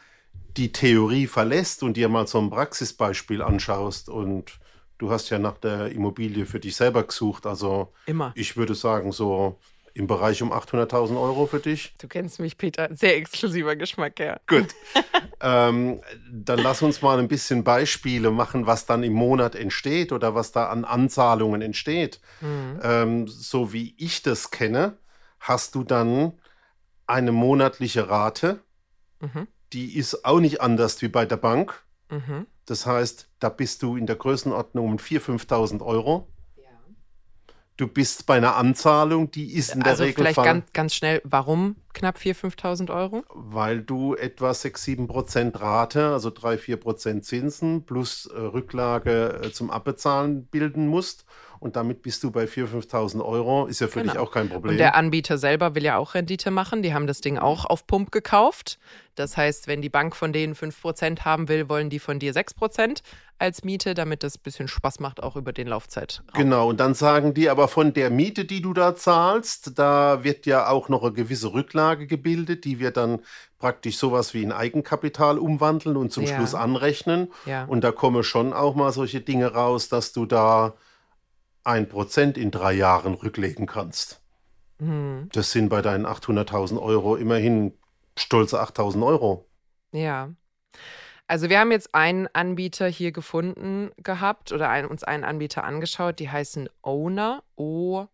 die 0.56 0.72
Theorie 0.72 1.26
verlässt 1.26 1.82
und 1.82 1.96
dir 1.96 2.08
mal 2.08 2.26
so 2.26 2.38
ein 2.38 2.50
Praxisbeispiel 2.50 3.42
anschaust 3.42 4.08
und 4.08 4.58
du 4.98 5.10
hast 5.10 5.30
ja 5.30 5.38
nach 5.38 5.58
der 5.58 5.92
Immobilie 5.92 6.46
für 6.46 6.60
dich 6.60 6.76
selber 6.76 7.02
gesucht, 7.04 7.46
also 7.46 7.92
immer. 8.06 8.32
Ich 8.34 8.56
würde 8.56 8.74
sagen 8.74 9.12
so 9.12 9.58
im 9.96 10.06
Bereich 10.06 10.42
um 10.42 10.52
800.000 10.52 11.18
Euro 11.18 11.46
für 11.46 11.58
dich. 11.58 11.94
Du 11.98 12.06
kennst 12.06 12.38
mich, 12.38 12.58
Peter. 12.58 12.94
Sehr 12.94 13.16
exklusiver 13.16 13.76
Geschmack, 13.76 14.20
ja. 14.20 14.38
Gut. 14.46 14.66
ähm, 15.40 16.02
dann 16.30 16.58
lass 16.58 16.82
uns 16.82 17.00
mal 17.00 17.18
ein 17.18 17.28
bisschen 17.28 17.64
Beispiele 17.64 18.30
machen, 18.30 18.66
was 18.66 18.84
dann 18.84 19.02
im 19.02 19.14
Monat 19.14 19.54
entsteht 19.54 20.12
oder 20.12 20.34
was 20.34 20.52
da 20.52 20.68
an 20.68 20.84
Anzahlungen 20.84 21.62
entsteht. 21.62 22.20
Mhm. 22.42 22.80
Ähm, 22.82 23.26
so 23.26 23.72
wie 23.72 23.94
ich 23.96 24.22
das 24.22 24.50
kenne, 24.50 24.98
hast 25.40 25.74
du 25.74 25.82
dann 25.82 26.34
eine 27.06 27.32
monatliche 27.32 28.10
Rate. 28.10 28.60
Mhm. 29.20 29.48
Die 29.72 29.96
ist 29.96 30.26
auch 30.26 30.40
nicht 30.40 30.60
anders 30.60 31.00
wie 31.00 31.08
bei 31.08 31.24
der 31.24 31.38
Bank. 31.38 31.82
Mhm. 32.10 32.46
Das 32.66 32.86
heißt, 32.86 33.28
da 33.38 33.48
bist 33.48 33.82
du 33.82 33.96
in 33.96 34.06
der 34.06 34.16
Größenordnung 34.16 34.86
um 34.86 34.96
4.000, 34.96 35.46
5.000 35.46 35.82
Euro 35.84 36.28
du 37.76 37.86
bist 37.86 38.26
bei 38.26 38.36
einer 38.36 38.56
Anzahlung, 38.56 39.30
die 39.30 39.54
ist 39.54 39.74
in 39.74 39.80
der 39.80 39.92
also 39.92 40.04
Regel. 40.04 40.16
Vielleicht 40.16 40.42
ganz, 40.42 40.64
ganz 40.72 40.94
schnell, 40.94 41.20
warum 41.24 41.76
knapp 41.92 42.16
4.000, 42.16 42.56
5.000 42.56 42.94
Euro? 42.94 43.24
Weil 43.34 43.82
du 43.82 44.14
etwa 44.14 44.52
6, 44.54 44.82
7 44.82 45.08
Prozent 45.08 45.60
Rate, 45.60 46.12
also 46.12 46.30
3, 46.30 46.58
4 46.58 46.76
Prozent 46.78 47.24
Zinsen 47.24 47.84
plus 47.84 48.26
äh, 48.26 48.38
Rücklage 48.38 49.40
äh, 49.42 49.52
zum 49.52 49.70
Abbezahlen 49.70 50.46
bilden 50.46 50.88
musst. 50.88 51.24
Und 51.58 51.76
damit 51.76 52.02
bist 52.02 52.22
du 52.22 52.30
bei 52.30 52.44
4.000, 52.44 52.90
5.000 52.90 53.24
Euro. 53.24 53.66
Ist 53.66 53.80
ja 53.80 53.88
für 53.88 54.00
genau. 54.00 54.12
dich 54.12 54.20
auch 54.20 54.30
kein 54.30 54.48
Problem. 54.48 54.72
Und 54.72 54.78
der 54.78 54.94
Anbieter 54.94 55.38
selber 55.38 55.74
will 55.74 55.84
ja 55.84 55.96
auch 55.96 56.14
Rendite 56.14 56.50
machen. 56.50 56.82
Die 56.82 56.94
haben 56.94 57.06
das 57.06 57.20
Ding 57.20 57.38
auch 57.38 57.64
auf 57.64 57.86
Pump 57.86 58.12
gekauft. 58.12 58.78
Das 59.16 59.36
heißt, 59.36 59.66
wenn 59.66 59.80
die 59.80 59.88
Bank 59.88 60.14
von 60.14 60.32
denen 60.32 60.54
5% 60.54 61.20
haben 61.20 61.48
will, 61.48 61.68
wollen 61.68 61.88
die 61.88 61.98
von 61.98 62.18
dir 62.18 62.34
6% 62.34 63.00
als 63.38 63.64
Miete, 63.64 63.94
damit 63.94 64.22
das 64.22 64.36
ein 64.36 64.42
bisschen 64.42 64.68
Spaß 64.68 65.00
macht, 65.00 65.22
auch 65.22 65.36
über 65.36 65.52
den 65.52 65.68
Laufzeitraum. 65.68 66.26
Genau, 66.34 66.68
und 66.68 66.80
dann 66.80 66.94
sagen 66.94 67.34
die 67.34 67.48
aber 67.50 67.68
von 67.68 67.92
der 67.92 68.10
Miete, 68.10 68.44
die 68.44 68.62
du 68.62 68.72
da 68.72 68.94
zahlst, 68.94 69.78
da 69.78 70.22
wird 70.22 70.46
ja 70.46 70.68
auch 70.68 70.88
noch 70.88 71.02
eine 71.02 71.12
gewisse 71.12 71.52
Rücklage 71.52 72.06
gebildet, 72.06 72.64
die 72.64 72.78
wir 72.78 72.90
dann 72.90 73.20
praktisch 73.58 73.96
sowas 73.96 74.34
wie 74.34 74.44
ein 74.44 74.52
Eigenkapital 74.52 75.38
umwandeln 75.38 75.96
und 75.96 76.12
zum 76.12 76.24
ja. 76.24 76.36
Schluss 76.36 76.54
anrechnen. 76.54 77.28
Ja. 77.46 77.64
Und 77.64 77.82
da 77.84 77.92
kommen 77.92 78.22
schon 78.22 78.52
auch 78.52 78.74
mal 78.74 78.92
solche 78.92 79.20
Dinge 79.20 79.52
raus, 79.52 79.88
dass 79.88 80.12
du 80.12 80.26
da 80.26 80.74
ein 81.66 81.88
Prozent 81.88 82.38
in 82.38 82.50
drei 82.50 82.72
Jahren 82.72 83.14
rücklegen 83.14 83.66
kannst. 83.66 84.20
Mhm. 84.78 85.28
Das 85.32 85.50
sind 85.50 85.68
bei 85.68 85.82
deinen 85.82 86.06
800.000 86.06 86.80
Euro 86.80 87.16
immerhin 87.16 87.72
stolze 88.16 88.60
8.000 88.62 89.04
Euro. 89.04 89.46
Ja. 89.92 90.30
Also 91.28 91.50
wir 91.50 91.58
haben 91.58 91.72
jetzt 91.72 91.94
einen 91.94 92.28
Anbieter 92.32 92.86
hier 92.86 93.10
gefunden 93.10 93.90
gehabt 93.96 94.52
oder 94.52 94.70
ein, 94.70 94.86
uns 94.86 95.02
einen 95.02 95.24
Anbieter 95.24 95.64
angeschaut, 95.64 96.20
die 96.20 96.30
heißen 96.30 96.68
Owner, 96.82 97.42
O 97.56 98.06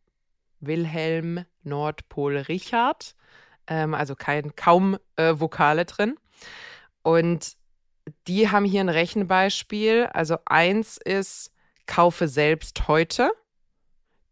Wilhelm 0.61 1.44
Nordpol 1.62 2.38
Richard, 2.38 3.14
ähm, 3.66 3.94
also 3.94 4.14
kein, 4.14 4.56
kaum 4.56 4.97
äh, 5.16 5.35
Vokale 5.37 5.85
drin. 5.85 6.16
Und 7.02 7.56
die 8.26 8.49
haben 8.49 8.64
hier 8.64 8.80
ein 8.80 8.88
Rechenbeispiel. 8.88 10.06
Also 10.12 10.38
eins 10.47 10.97
ist, 10.97 11.52
kaufe 11.87 12.28
selbst 12.28 12.88
heute. 12.88 13.30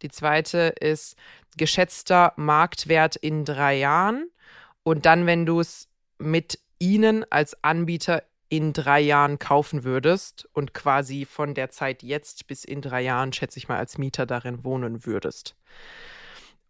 Die 0.03 0.11
zweite 0.11 0.75
ist 0.81 1.17
geschätzter 1.57 2.33
Marktwert 2.37 3.17
in 3.17 3.45
drei 3.45 3.77
Jahren. 3.79 4.31
Und 4.83 5.07
dann, 5.07 5.27
wenn 5.27 5.47
du 5.47 5.61
es 5.61 5.89
mit 6.19 6.59
ihnen 6.79 7.25
als 7.31 7.63
Anbieter 7.63 8.23
in 8.49 8.73
drei 8.73 9.01
Jahren 9.01 9.39
kaufen 9.39 9.85
würdest 9.85 10.49
und 10.53 10.75
quasi 10.75 11.25
von 11.25 11.55
der 11.55 11.71
Zeit 11.71 12.03
jetzt 12.03 12.47
bis 12.49 12.65
in 12.65 12.83
drei 12.83 13.03
Jahren, 13.03 13.33
schätze 13.33 13.59
ich 13.59 13.69
mal, 13.69 13.79
als 13.79 13.97
Mieter 13.97 14.27
darin 14.27 14.65
wohnen 14.65 15.07
würdest. 15.07 15.55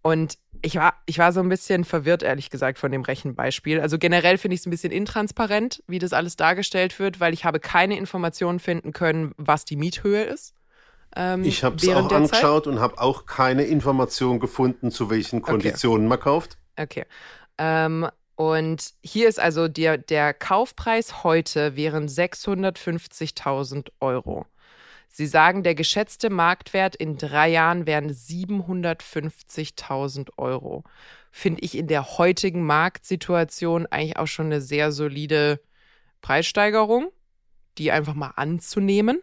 Und 0.03 0.39
ich 0.63 0.77
war, 0.77 0.95
ich 1.07 1.19
war 1.19 1.33
so 1.33 1.41
ein 1.41 1.49
bisschen 1.49 1.85
verwirrt, 1.85 2.23
ehrlich 2.23 2.51
gesagt, 2.51 2.79
von 2.79 2.91
dem 2.91 3.03
Rechenbeispiel. 3.03 3.81
Also 3.81 3.99
generell 3.99 4.39
finde 4.39 4.55
ich 4.55 4.61
es 4.61 4.67
ein 4.67 4.71
bisschen 4.71 4.93
intransparent, 4.93 5.83
wie 5.87 5.99
das 5.99 6.13
alles 6.13 6.37
dargestellt 6.37 6.99
wird, 6.99 7.21
weil 7.21 7.35
ich 7.35 7.45
habe 7.45 7.61
keine 7.61 7.97
Informationen 7.97 8.61
finden 8.61 8.93
können, 8.93 9.33
was 9.37 9.65
die 9.65 9.77
Miethöhe 9.77 10.25
ist. 10.25 10.55
Ähm, 11.17 11.45
ich 11.45 11.65
habe 11.65 11.77
es 11.77 11.89
auch 11.89 12.11
angeschaut 12.11 12.65
Zeit. 12.65 12.73
und 12.73 12.81
habe 12.81 13.01
auch 13.01 13.27
keine 13.27 13.65
Informationen 13.65 14.41
gefunden, 14.41 14.91
zu 14.91 15.11
welchen 15.11 15.43
Konditionen 15.43 16.07
okay. 16.07 16.09
man 16.09 16.21
kauft. 16.21 16.57
Okay. 16.77 17.05
Ähm, 17.59 18.09
und 18.37 18.95
hier 19.03 19.29
ist 19.29 19.39
also 19.39 19.69
der, 19.69 19.99
der 19.99 20.33
Kaufpreis 20.33 21.25
heute 21.25 21.77
wären 21.77 22.09
650.000 22.09 23.89
Euro. 24.01 24.47
Sie 25.13 25.27
sagen, 25.27 25.65
der 25.65 25.75
geschätzte 25.75 26.31
Marktwert 26.31 26.95
in 26.95 27.19
drei 27.19 27.51
Jahren 27.51 27.85
wären 27.87 28.11
750.000 28.11 30.29
Euro. 30.39 30.85
Finde 31.33 31.63
ich 31.63 31.77
in 31.77 31.89
der 31.89 32.17
heutigen 32.17 32.65
Marktsituation 32.65 33.87
eigentlich 33.87 34.17
auch 34.17 34.29
schon 34.29 34.47
eine 34.47 34.61
sehr 34.61 34.93
solide 34.93 35.59
Preissteigerung, 36.23 37.11
die 37.77 37.91
einfach 37.91 38.15
mal 38.15 38.35
anzunehmen. 38.37 39.21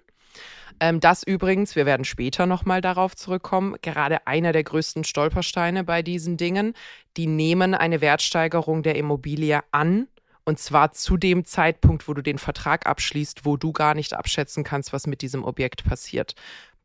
Ähm, 0.79 0.99
das 0.99 1.23
übrigens, 1.23 1.75
wir 1.75 1.85
werden 1.85 2.05
später 2.05 2.45
nochmal 2.45 2.81
darauf 2.81 3.15
zurückkommen, 3.15 3.75
gerade 3.81 4.27
einer 4.27 4.51
der 4.51 4.63
größten 4.63 5.03
Stolpersteine 5.03 5.83
bei 5.83 6.01
diesen 6.01 6.37
Dingen. 6.37 6.73
Die 7.17 7.27
nehmen 7.27 7.73
eine 7.73 8.01
Wertsteigerung 8.01 8.83
der 8.83 8.95
Immobilie 8.95 9.61
an. 9.71 10.07
Und 10.45 10.59
zwar 10.59 10.93
zu 10.93 11.17
dem 11.17 11.43
Zeitpunkt, 11.43 12.07
wo 12.07 12.13
du 12.13 12.21
den 12.21 12.37
Vertrag 12.37 12.85
abschließt, 12.87 13.43
wo 13.43 13.57
du 13.57 13.73
gar 13.73 13.95
nicht 13.95 14.13
abschätzen 14.13 14.63
kannst, 14.63 14.93
was 14.93 15.05
mit 15.05 15.21
diesem 15.21 15.43
Objekt 15.43 15.83
passiert. 15.83 16.35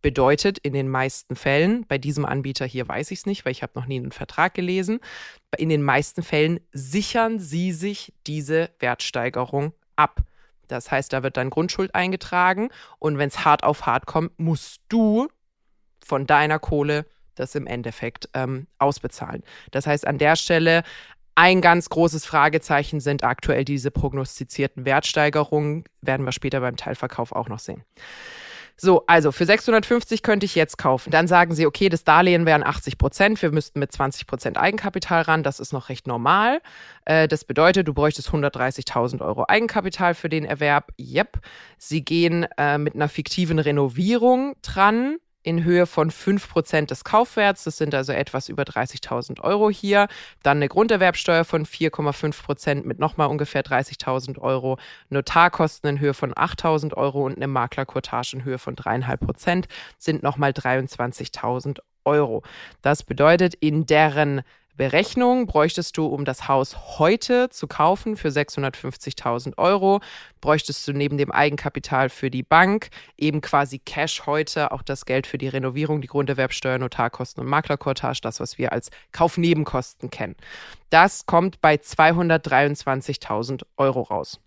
Bedeutet 0.01 0.59
in 0.59 0.73
den 0.73 0.89
meisten 0.89 1.37
Fällen, 1.37 1.87
bei 1.87 1.97
diesem 1.97 2.25
Anbieter 2.25 2.67
hier 2.67 2.89
weiß 2.89 3.13
ich 3.13 3.21
es 3.21 3.27
nicht, 3.27 3.45
weil 3.45 3.53
ich 3.53 3.63
habe 3.63 3.79
noch 3.79 3.87
nie 3.87 4.01
einen 4.01 4.11
Vertrag 4.11 4.53
gelesen, 4.55 4.99
in 5.57 5.69
den 5.69 5.83
meisten 5.83 6.25
Fällen 6.25 6.59
sichern 6.73 7.39
sie 7.39 7.71
sich 7.71 8.13
diese 8.27 8.71
Wertsteigerung 8.81 9.75
ab. 9.95 10.23
Das 10.73 10.91
heißt, 10.91 11.13
da 11.13 11.23
wird 11.23 11.37
dann 11.37 11.51
Grundschuld 11.51 11.95
eingetragen 11.95 12.71
und 12.99 13.19
wenn 13.19 13.29
es 13.29 13.45
hart 13.45 13.63
auf 13.63 13.87
hart 13.87 14.07
kommt, 14.07 14.39
musst 14.39 14.81
du 14.89 15.29
von 16.05 16.27
deiner 16.27 16.59
Kohle 16.59 17.07
das 17.35 17.55
im 17.55 17.67
Endeffekt 17.67 18.29
ähm, 18.35 18.67
ausbezahlen. 18.79 19.43
Das 19.71 19.87
heißt, 19.87 20.07
an 20.07 20.19
der 20.19 20.37
Stelle 20.37 20.83
Ein 21.35 21.63
ganz 21.63 21.89
großes 21.89 22.27
Fragezeichen 22.27 23.01
sind 23.01 23.25
aktuell 23.25 23.65
diese 23.65 23.91
prognostizierten 23.91 24.85
Wertsteigerungen, 24.85 25.85
werden 26.03 26.27
wir 26.27 26.33
später 26.33 26.61
beim 26.61 26.77
Teilverkauf 26.77 27.33
auch 27.33 27.49
noch 27.49 27.59
sehen. 27.59 27.85
So, 28.77 29.05
also 29.07 29.33
für 29.33 29.45
650 29.45 30.23
könnte 30.23 30.47
ich 30.47 30.55
jetzt 30.55 30.79
kaufen. 30.79 31.11
Dann 31.11 31.29
sagen 31.29 31.55
sie, 31.55 31.67
okay, 31.67 31.89
das 31.89 32.05
Darlehen 32.05 32.47
wären 32.47 32.63
80 32.63 32.99
Prozent. 32.99 33.41
Wir 33.43 33.53
müssten 33.53 33.79
mit 33.79 33.93
20 33.93 34.27
Prozent 34.27 34.59
Eigenkapital 34.59 35.23
ran. 35.23 35.43
Das 35.43 35.61
ist 35.61 35.73
noch 35.73 35.89
recht 35.89 36.07
normal. 36.07 36.61
Äh, 37.05 37.29
das 37.29 37.45
bedeutet, 37.45 37.89
du 37.89 37.95
bräuchtest 37.95 38.29
130.000 38.31 39.21
Euro 39.21 39.45
Eigenkapital 39.49 40.15
für 40.15 40.29
den 40.29 40.45
Erwerb. 40.45 40.93
Yep. 40.99 41.41
Sie 41.79 42.05
gehen 42.05 42.47
äh, 42.57 42.79
mit 42.79 42.95
einer 42.95 43.09
fiktiven 43.09 43.59
Renovierung 43.59 44.55
dran 44.63 45.19
in 45.43 45.65
Höhe 45.65 45.87
von 45.87 46.11
5% 46.11 46.87
des 46.87 47.05
Kaufwerts. 47.05 47.65
Das 47.65 47.77
sind 47.77 47.95
also 47.95 48.13
etwas 48.13 48.49
über 48.49 48.63
30.000 48.63 49.41
Euro 49.41 49.71
hier. 49.71 50.09
Dann 50.43 50.59
eine 50.59 50.69
Grunderwerbsteuer 50.69 51.45
von 51.45 51.67
4,5% 51.67 52.85
mit 52.85 52.99
nochmal 52.99 53.29
ungefähr 53.29 53.65
30.000 53.65 54.39
Euro. 54.39 54.79
Notarkosten 55.11 55.91
in 55.91 56.01
Höhe 56.01 56.15
von 56.15 56.33
8.000 56.33 56.95
Euro 56.95 57.27
und 57.27 57.37
eine 57.37 57.49
Maklercourtage 57.49 58.37
in 58.37 58.45
Höhe 58.45 58.59
von 58.59 58.77
3,5% 58.77 59.65
sind 59.99 60.23
nochmal 60.23 60.51
23.000 60.51 61.81
Euro. 62.05 62.43
Das 62.83 63.03
bedeutet, 63.03 63.55
in 63.55 63.87
deren 63.87 64.43
Berechnung 64.75 65.47
bräuchtest 65.47 65.99
du, 65.99 66.07
um 66.07 66.25
das 66.25 66.49
Haus 66.49 66.99
heute 66.99 67.51
zu 67.51 67.67
kaufen 67.67 68.17
für 68.17 68.29
650.000 68.29 69.59
Euro, 69.59 70.01
bräuchtest 70.41 70.89
du 70.89 70.95
neben 70.95 71.19
dem 71.19 71.31
Eigenkapital 71.31 72.09
für 72.09 72.31
die 72.31 72.43
Bank 72.43 72.89
eben 73.19 73.43
quasi 73.43 73.79
Cash 73.79 74.25
heute, 74.25 74.73
auch 74.73 74.83
das 74.83 75.05
Geld 75.05 75.27
für 75.27 75.37
die 75.37 75.49
Renovierung, 75.49 76.01
die 76.01 76.09
Grunderwerbsteuer, 76.09 76.79
Notarkosten 76.79 77.43
und 77.43 77.51
Maklerkortage, 77.51 78.21
das, 78.23 78.41
was 78.41 78.57
wir 78.57 78.73
als 78.73 78.91
Kaufnebenkosten 79.13 80.11
kennen. 80.11 80.37
Das 80.89 81.27
kommt 81.27 81.61
bei 81.61 81.75
223.000 81.75 83.65
Euro 83.77 84.01
raus. 84.01 84.41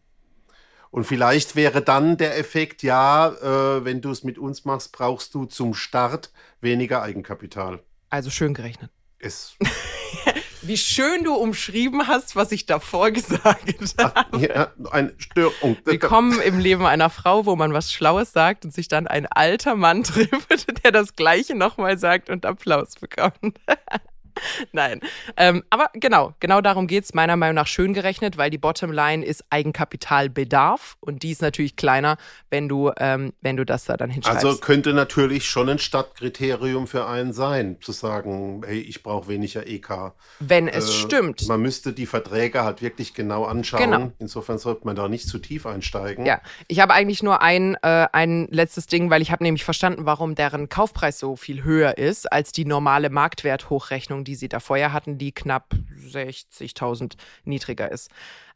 Und 0.91 1.05
vielleicht 1.05 1.55
wäre 1.55 1.83
dann 1.83 2.17
der 2.17 2.39
Effekt, 2.39 2.83
ja, 2.83 3.29
äh, 3.29 3.85
wenn 3.85 4.01
du 4.01 4.11
es 4.11 4.25
mit 4.25 4.39
uns 4.39 4.65
machst, 4.65 4.93
brauchst 4.93 5.35
du 5.35 5.45
zum 5.45 5.75
Start 5.75 6.33
weniger 6.61 7.03
Eigenkapital. 7.03 7.81
Also 8.09 8.31
schön 8.31 8.55
gerechnet. 8.55 8.91
Es 9.19 9.57
wie 10.63 10.77
schön 10.77 11.25
du 11.25 11.35
umschrieben 11.35 12.07
hast, 12.07 12.37
was 12.37 12.53
ich 12.53 12.67
davor 12.67 13.11
gesagt 13.13 13.95
habe. 13.99 14.47
Ja, 14.47 14.73
eine 14.91 15.13
Störung. 15.19 15.77
Willkommen 15.85 16.41
im 16.41 16.59
Leben 16.59 16.87
einer 16.87 17.11
Frau, 17.11 17.47
wo 17.47 17.57
man 17.57 17.73
was 17.73 17.93
Schlaues 17.93 18.33
sagt 18.33 18.65
und 18.65 18.75
sich 18.75 18.89
dann 18.89 19.07
ein 19.07 19.27
alter 19.27 19.75
Mann 19.75 20.03
trifft, 20.05 20.85
der 20.85 20.93
das 20.93 21.17
Gleiche 21.17 21.55
nochmal 21.55 21.99
sagt 21.99 22.31
und 22.31 22.45
Applaus 22.45 22.95
bekommt. 22.97 23.59
Nein. 24.73 25.01
Ähm, 25.37 25.65
aber 25.71 25.91
genau, 25.95 26.35
genau 26.41 26.61
darum 26.61 26.87
geht 26.87 27.05
es 27.05 27.15
meiner 27.15 27.37
Meinung 27.37 27.57
nach 27.57 27.67
schön 27.67 27.95
gerechnet, 27.95 28.37
weil 28.37 28.51
die 28.51 28.59
Bottomline 28.59 29.25
ist 29.25 29.45
Eigenkapitalbedarf 29.51 30.97
und 31.01 31.23
die 31.23 31.31
ist 31.31 31.43
natürlich 31.43 31.77
kleiner, 31.77 32.17
wenn 32.51 32.69
du, 32.69 32.91
ähm, 32.99 33.33
wenn 33.41 33.57
du 33.57 33.65
das 33.65 33.85
da 33.85 33.97
dann 33.97 34.11
hinschreibst. 34.11 34.45
Also 34.45 34.61
könnte 34.61 34.93
natürlich 34.93 35.49
schon 35.49 35.69
ein 35.69 35.79
Stadtkriterium 35.79 36.87
für 36.87 37.07
einen 37.07 37.33
sein, 37.33 37.77
zu 37.81 37.93
sagen, 37.93 38.63
hey, 38.67 38.81
ich 38.81 39.03
brauche 39.03 39.29
weniger 39.29 39.67
EK. 39.67 40.13
Wenn 40.39 40.69
es 40.69 40.89
äh, 40.89 40.93
stimmt. 40.93 41.49
Man 41.49 41.63
müsste 41.63 41.93
die 41.93 42.07
Verträge 42.07 42.65
halt 42.65 42.83
wirklich 42.83 43.15
genau 43.15 43.45
anschauen. 43.45 43.83
Genau. 43.83 44.13
Insofern 44.19 44.59
sollte 44.59 44.87
man 44.87 44.97
da 44.97 45.09
nicht 45.09 45.29
zu 45.29 45.39
tief 45.39 45.67
einsteigen. 45.67 46.27
Ja, 46.27 46.41
ich 46.69 46.81
habe 46.81 46.93
eigentlich 46.95 47.23
nur 47.23 47.43
ein, 47.43 47.77
äh, 47.83 48.07
ein 48.13 48.47
letztes 48.51 48.87
Ding, 48.87 49.11
weil 49.11 49.23
ich 49.23 49.31
habe 49.33 49.43
nämlich 49.43 49.65
verstanden, 49.65 50.07
warum 50.07 50.35
deren 50.35 50.69
Kaufpreis 50.69 51.19
so 51.19 51.37
viel 51.37 51.65
höher 51.65 51.99
ist 51.99 52.31
als 52.31 52.53
die 52.53 52.65
normale 52.65 53.11
Marktwerthochrechnung, 53.11 54.20
die 54.25 54.35
sie 54.35 54.49
da 54.49 54.61
vorher 54.61 54.93
hatten, 54.93 55.19
die 55.19 55.33
knapp 55.33 55.75
60.000 56.07 57.15
niedriger 57.45 57.91
ist. 57.91 58.11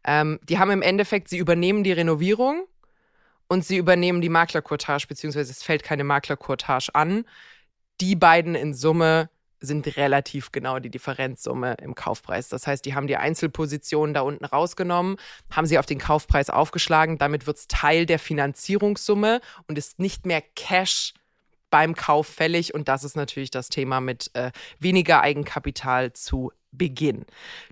Ähm, 0.04 0.38
die 0.48 0.58
haben 0.58 0.70
im 0.70 0.82
Endeffekt, 0.82 1.28
sie 1.28 1.38
übernehmen 1.38 1.84
die 1.84 1.92
Renovierung 1.92 2.66
und 3.48 3.64
sie 3.64 3.76
übernehmen 3.76 4.20
die 4.20 4.28
Maklercourtage, 4.28 5.06
beziehungsweise 5.06 5.50
es 5.50 5.62
fällt 5.62 5.82
keine 5.82 6.04
Maklercourtage 6.04 6.94
an. 6.94 7.24
Die 8.00 8.16
beiden 8.16 8.54
in 8.54 8.74
Summe 8.74 9.30
sind 9.60 9.96
relativ 9.96 10.52
genau 10.52 10.78
die 10.78 10.90
Differenzsumme 10.90 11.76
im 11.82 11.94
Kaufpreis. 11.94 12.48
Das 12.48 12.66
heißt, 12.66 12.84
die 12.84 12.94
haben 12.94 13.06
die 13.06 13.16
Einzelpositionen 13.16 14.14
da 14.14 14.20
unten 14.20 14.44
rausgenommen, 14.44 15.16
haben 15.50 15.66
sie 15.66 15.78
auf 15.78 15.86
den 15.86 15.98
Kaufpreis 15.98 16.50
aufgeschlagen. 16.50 17.18
Damit 17.18 17.46
wird 17.46 17.56
es 17.56 17.68
Teil 17.68 18.06
der 18.06 18.18
Finanzierungssumme 18.18 19.40
und 19.66 19.78
ist 19.78 19.98
nicht 19.98 20.26
mehr 20.26 20.42
Cash 20.54 21.14
beim 21.74 21.96
Kauf 21.96 22.28
fällig. 22.28 22.72
Und 22.72 22.86
das 22.86 23.02
ist 23.02 23.16
natürlich 23.16 23.50
das 23.50 23.68
Thema 23.68 24.00
mit 24.00 24.30
äh, 24.34 24.52
weniger 24.78 25.22
Eigenkapital 25.22 26.12
zu 26.12 26.52
Beginn. 26.70 27.26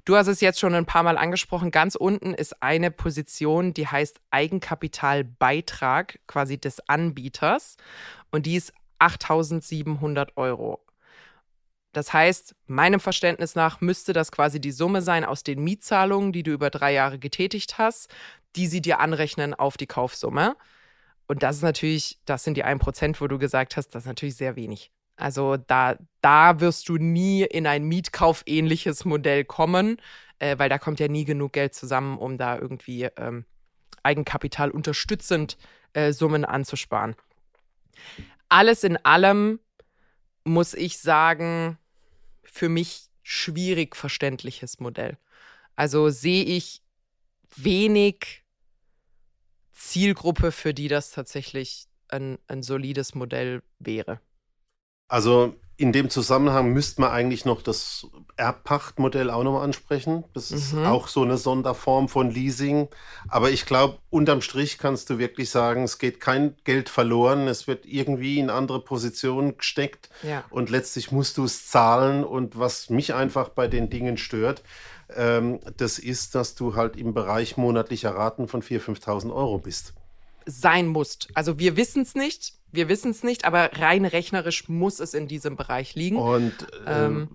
Du 0.05 0.17
hast 0.17 0.27
es 0.27 0.41
jetzt 0.41 0.59
schon 0.59 0.75
ein 0.75 0.87
paar 0.87 1.05
Mal 1.05 1.17
angesprochen. 1.17 1.71
Ganz 1.71 1.95
unten 1.95 2.35
ist 2.35 2.65
eine 2.65 2.91
Position, 2.91 3.75
die 3.75 3.87
heißt 3.87 4.21
Eigenkapitalbeitrag 4.33 6.19
quasi 6.27 6.59
des 6.59 6.81
Anbieters. 6.89 7.77
Und 8.33 8.47
die 8.47 8.57
ist 8.57 8.73
8700 8.99 10.37
Euro. 10.37 10.85
Das 11.93 12.13
heißt, 12.13 12.57
meinem 12.67 12.99
Verständnis 12.99 13.55
nach 13.55 13.81
müsste 13.81 14.13
das 14.13 14.33
quasi 14.33 14.61
die 14.61 14.73
Summe 14.73 15.03
sein 15.03 15.25
aus 15.25 15.45
den 15.45 15.63
Mietzahlungen, 15.63 16.33
die 16.33 16.43
du 16.43 16.51
über 16.51 16.71
drei 16.71 16.93
Jahre 16.93 17.21
getätigt 17.21 17.79
hast, 17.79 18.13
die 18.57 18.67
sie 18.67 18.81
dir 18.81 18.99
anrechnen 18.99 19.55
auf 19.55 19.77
die 19.77 19.87
Kaufsumme. 19.87 20.57
Und 21.33 21.43
das 21.43 21.57
ist 21.57 21.63
natürlich, 21.63 22.19
das 22.27 22.45
sind 22.45 22.59
die 22.59 22.65
1%, 22.67 23.19
wo 23.19 23.27
du 23.27 23.39
gesagt 23.39 23.79
hast, 23.79 23.89
das 23.95 24.03
ist 24.03 24.07
natürlich 24.07 24.37
sehr 24.37 24.55
wenig. 24.55 24.93
Also 25.17 25.57
da, 25.57 25.97
da 26.21 26.61
wirst 26.61 26.91
du 26.91 26.99
nie 26.99 27.43
in 27.43 27.67
ein 27.67 27.85
Mietkauf-ähnliches 27.85 29.07
Modell 29.07 29.47
kommen, 29.47 29.97
äh, 30.41 30.59
weil 30.59 30.69
da 30.69 30.77
kommt 30.77 31.01
ja 31.01 31.09
nie 31.09 31.25
genug 31.25 31.55
Geld 31.55 31.75
zusammen, 31.75 32.19
um 32.19 32.37
da 32.37 32.59
irgendwie 32.59 33.05
ähm, 33.17 33.47
Eigenkapital 34.03 34.71
unterstützend 34.71 35.57
äh, 35.95 36.13
Summen 36.13 36.45
anzusparen. 36.45 37.17
Alles 38.51 38.85
in 38.85 38.99
allem 38.99 39.59
muss 40.45 40.75
ich 40.75 40.99
sagen, 40.99 41.79
für 42.43 42.69
mich 42.69 43.09
schwierig 43.23 43.97
verständliches 43.97 44.81
Modell. 44.81 45.17
Also 45.77 46.11
sehe 46.11 46.45
ich 46.45 46.83
wenig 47.57 48.42
Zielgruppe, 49.73 50.53
für 50.53 50.75
die 50.75 50.89
das 50.89 51.11
tatsächlich 51.11 51.87
ein, 52.09 52.39
ein 52.47 52.63
solides 52.63 53.15
Modell 53.15 53.63
wäre. 53.79 54.21
Also 55.09 55.55
in 55.77 55.93
dem 55.93 56.11
Zusammenhang 56.11 56.73
müsste 56.73 57.01
man 57.01 57.11
eigentlich 57.11 57.45
noch 57.45 57.61
das 57.61 58.07
Erbpachtmodell 58.37 59.31
auch 59.31 59.43
noch 59.43 59.61
ansprechen. 59.61 60.23
Das 60.33 60.53
ist 60.53 60.75
mhm. 60.75 60.87
auch 60.87 61.09
so 61.09 61.23
eine 61.23 61.39
Sonderform 61.39 62.09
von 62.09 62.31
Leasing. 62.31 62.89
Aber 63.29 63.51
ich 63.51 63.67
glaube, 63.67 63.99
unterm 64.09 64.43
Strich 64.43 64.79
kannst 64.79 65.11
du 65.11 65.19
wirklich 65.19 65.51
sagen, 65.51 65.83
es 65.83 65.99
geht 65.99 66.21
kein 66.21 66.55
Geld 66.65 66.89
verloren. 66.89 67.49
Es 67.49 67.67
wird 67.67 67.85
irgendwie 67.85 68.39
in 68.39 68.49
andere 68.49 68.81
Positionen 68.81 69.57
gesteckt. 69.57 70.09
Ja. 70.23 70.45
Und 70.51 70.71
letztlich 70.71 71.11
musst 71.11 71.37
du 71.37 71.45
es 71.45 71.67
zahlen. 71.67 72.23
Und 72.23 72.59
was 72.59 72.89
mich 72.89 73.13
einfach 73.13 73.49
bei 73.49 73.67
den 73.67 73.91
Dingen 73.91 74.19
stört, 74.19 74.63
ähm, 75.17 75.61
das 75.77 75.99
ist, 75.99 76.35
dass 76.35 76.55
du 76.55 76.75
halt 76.75 76.97
im 76.97 77.15
Bereich 77.15 77.57
monatlicher 77.57 78.15
Raten 78.15 78.49
von 78.49 78.63
4.000, 78.63 79.01
5.000 79.01 79.35
Euro 79.35 79.59
bist. 79.59 79.95
Sein 80.47 80.89
musst. 80.89 81.29
Also 81.35 81.59
wir 81.59 81.77
wissen 81.77 82.03
es 82.03 82.15
nicht. 82.15 82.55
Wir 82.73 82.89
wissen 82.89 83.11
es 83.11 83.23
nicht, 83.23 83.45
aber 83.45 83.71
rein 83.75 84.05
rechnerisch 84.05 84.69
muss 84.69 84.99
es 84.99 85.15
in 85.15 85.29
diesem 85.29 85.57
Bereich 85.57 85.95
liegen. 85.95 86.17
Und 86.17 86.55
äh, 86.87 87.07
ähm, 87.07 87.29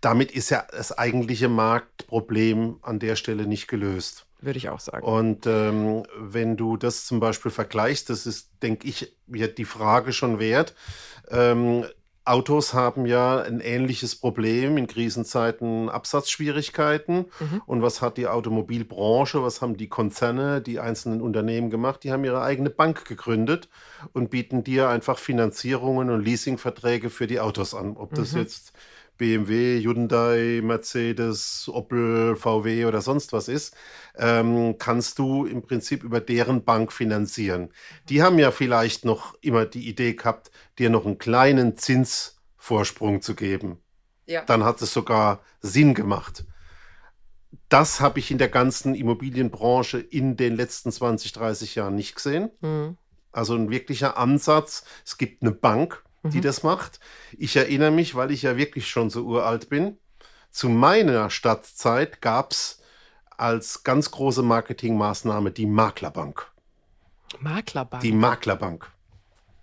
damit 0.00 0.32
ist 0.32 0.50
ja 0.50 0.66
das 0.70 0.92
eigentliche 0.92 1.48
Marktproblem 1.48 2.78
an 2.82 2.98
der 2.98 3.16
Stelle 3.16 3.46
nicht 3.46 3.68
gelöst. 3.68 4.26
Würde 4.40 4.58
ich 4.58 4.68
auch 4.68 4.80
sagen. 4.80 5.06
Und 5.06 5.46
ähm, 5.46 6.02
wenn 6.18 6.58
du 6.58 6.76
das 6.76 7.06
zum 7.06 7.18
Beispiel 7.18 7.50
vergleichst, 7.50 8.10
das 8.10 8.26
ist, 8.26 8.50
denke 8.62 8.86
ich, 8.86 9.16
mir 9.26 9.48
die 9.48 9.64
Frage 9.64 10.12
schon 10.12 10.38
wert. 10.38 10.74
Ähm, 11.30 11.86
Autos 12.26 12.72
haben 12.72 13.04
ja 13.04 13.42
ein 13.42 13.60
ähnliches 13.60 14.16
Problem 14.16 14.78
in 14.78 14.86
Krisenzeiten 14.86 15.90
Absatzschwierigkeiten. 15.90 17.26
Mhm. 17.38 17.62
Und 17.66 17.82
was 17.82 18.00
hat 18.00 18.16
die 18.16 18.26
Automobilbranche, 18.26 19.42
was 19.42 19.60
haben 19.60 19.76
die 19.76 19.88
Konzerne, 19.88 20.62
die 20.62 20.80
einzelnen 20.80 21.20
Unternehmen 21.20 21.68
gemacht? 21.68 22.02
Die 22.02 22.12
haben 22.12 22.24
ihre 22.24 22.42
eigene 22.42 22.70
Bank 22.70 23.04
gegründet 23.04 23.68
und 24.14 24.30
bieten 24.30 24.64
dir 24.64 24.88
einfach 24.88 25.18
Finanzierungen 25.18 26.08
und 26.08 26.24
Leasingverträge 26.24 27.10
für 27.10 27.26
die 27.26 27.40
Autos 27.40 27.74
an. 27.74 27.96
Ob 27.96 28.14
das 28.14 28.32
mhm. 28.32 28.40
jetzt 28.40 28.72
BMW, 29.16 29.80
Hyundai, 29.82 30.60
Mercedes, 30.62 31.68
Opel, 31.72 32.36
VW 32.36 32.86
oder 32.86 33.00
sonst 33.00 33.32
was 33.32 33.48
ist, 33.48 33.76
ähm, 34.16 34.76
kannst 34.78 35.18
du 35.18 35.46
im 35.46 35.62
Prinzip 35.62 36.02
über 36.02 36.20
deren 36.20 36.64
Bank 36.64 36.92
finanzieren. 36.92 37.70
Die 38.08 38.22
haben 38.22 38.38
ja 38.38 38.50
vielleicht 38.50 39.04
noch 39.04 39.34
immer 39.40 39.66
die 39.66 39.88
Idee 39.88 40.14
gehabt, 40.14 40.50
dir 40.78 40.90
noch 40.90 41.06
einen 41.06 41.18
kleinen 41.18 41.76
Zinsvorsprung 41.76 43.22
zu 43.22 43.34
geben. 43.34 43.78
Ja. 44.26 44.44
Dann 44.44 44.64
hat 44.64 44.80
es 44.82 44.92
sogar 44.92 45.40
Sinn 45.60 45.94
gemacht. 45.94 46.44
Das 47.68 48.00
habe 48.00 48.18
ich 48.18 48.30
in 48.30 48.38
der 48.38 48.48
ganzen 48.48 48.94
Immobilienbranche 48.94 49.98
in 49.98 50.36
den 50.36 50.56
letzten 50.56 50.92
20, 50.92 51.32
30 51.32 51.74
Jahren 51.74 51.94
nicht 51.94 52.14
gesehen. 52.14 52.50
Mhm. 52.60 52.96
Also 53.32 53.54
ein 53.54 53.70
wirklicher 53.70 54.16
Ansatz. 54.16 54.84
Es 55.04 55.18
gibt 55.18 55.42
eine 55.42 55.50
Bank, 55.50 56.03
die 56.24 56.38
mhm. 56.38 56.42
das 56.42 56.62
macht. 56.62 57.00
Ich 57.32 57.56
erinnere 57.56 57.90
mich, 57.90 58.14
weil 58.14 58.30
ich 58.30 58.42
ja 58.42 58.56
wirklich 58.56 58.88
schon 58.88 59.10
so 59.10 59.24
uralt 59.24 59.68
bin, 59.68 59.98
zu 60.50 60.68
meiner 60.68 61.30
Stadtzeit 61.30 62.20
gab 62.20 62.52
es 62.52 62.80
als 63.36 63.82
ganz 63.82 64.10
große 64.10 64.42
Marketingmaßnahme 64.42 65.50
die 65.50 65.66
Maklerbank. 65.66 66.50
Maklerbank? 67.40 68.02
Die 68.02 68.12
Maklerbank. 68.12 68.90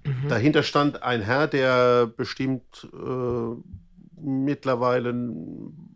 Mhm. 0.03 0.27
Dahinter 0.27 0.63
stand 0.63 1.03
ein 1.03 1.21
Herr, 1.21 1.47
der 1.47 2.07
bestimmt 2.07 2.89
äh, 2.93 3.55
mittlerweile 4.19 5.13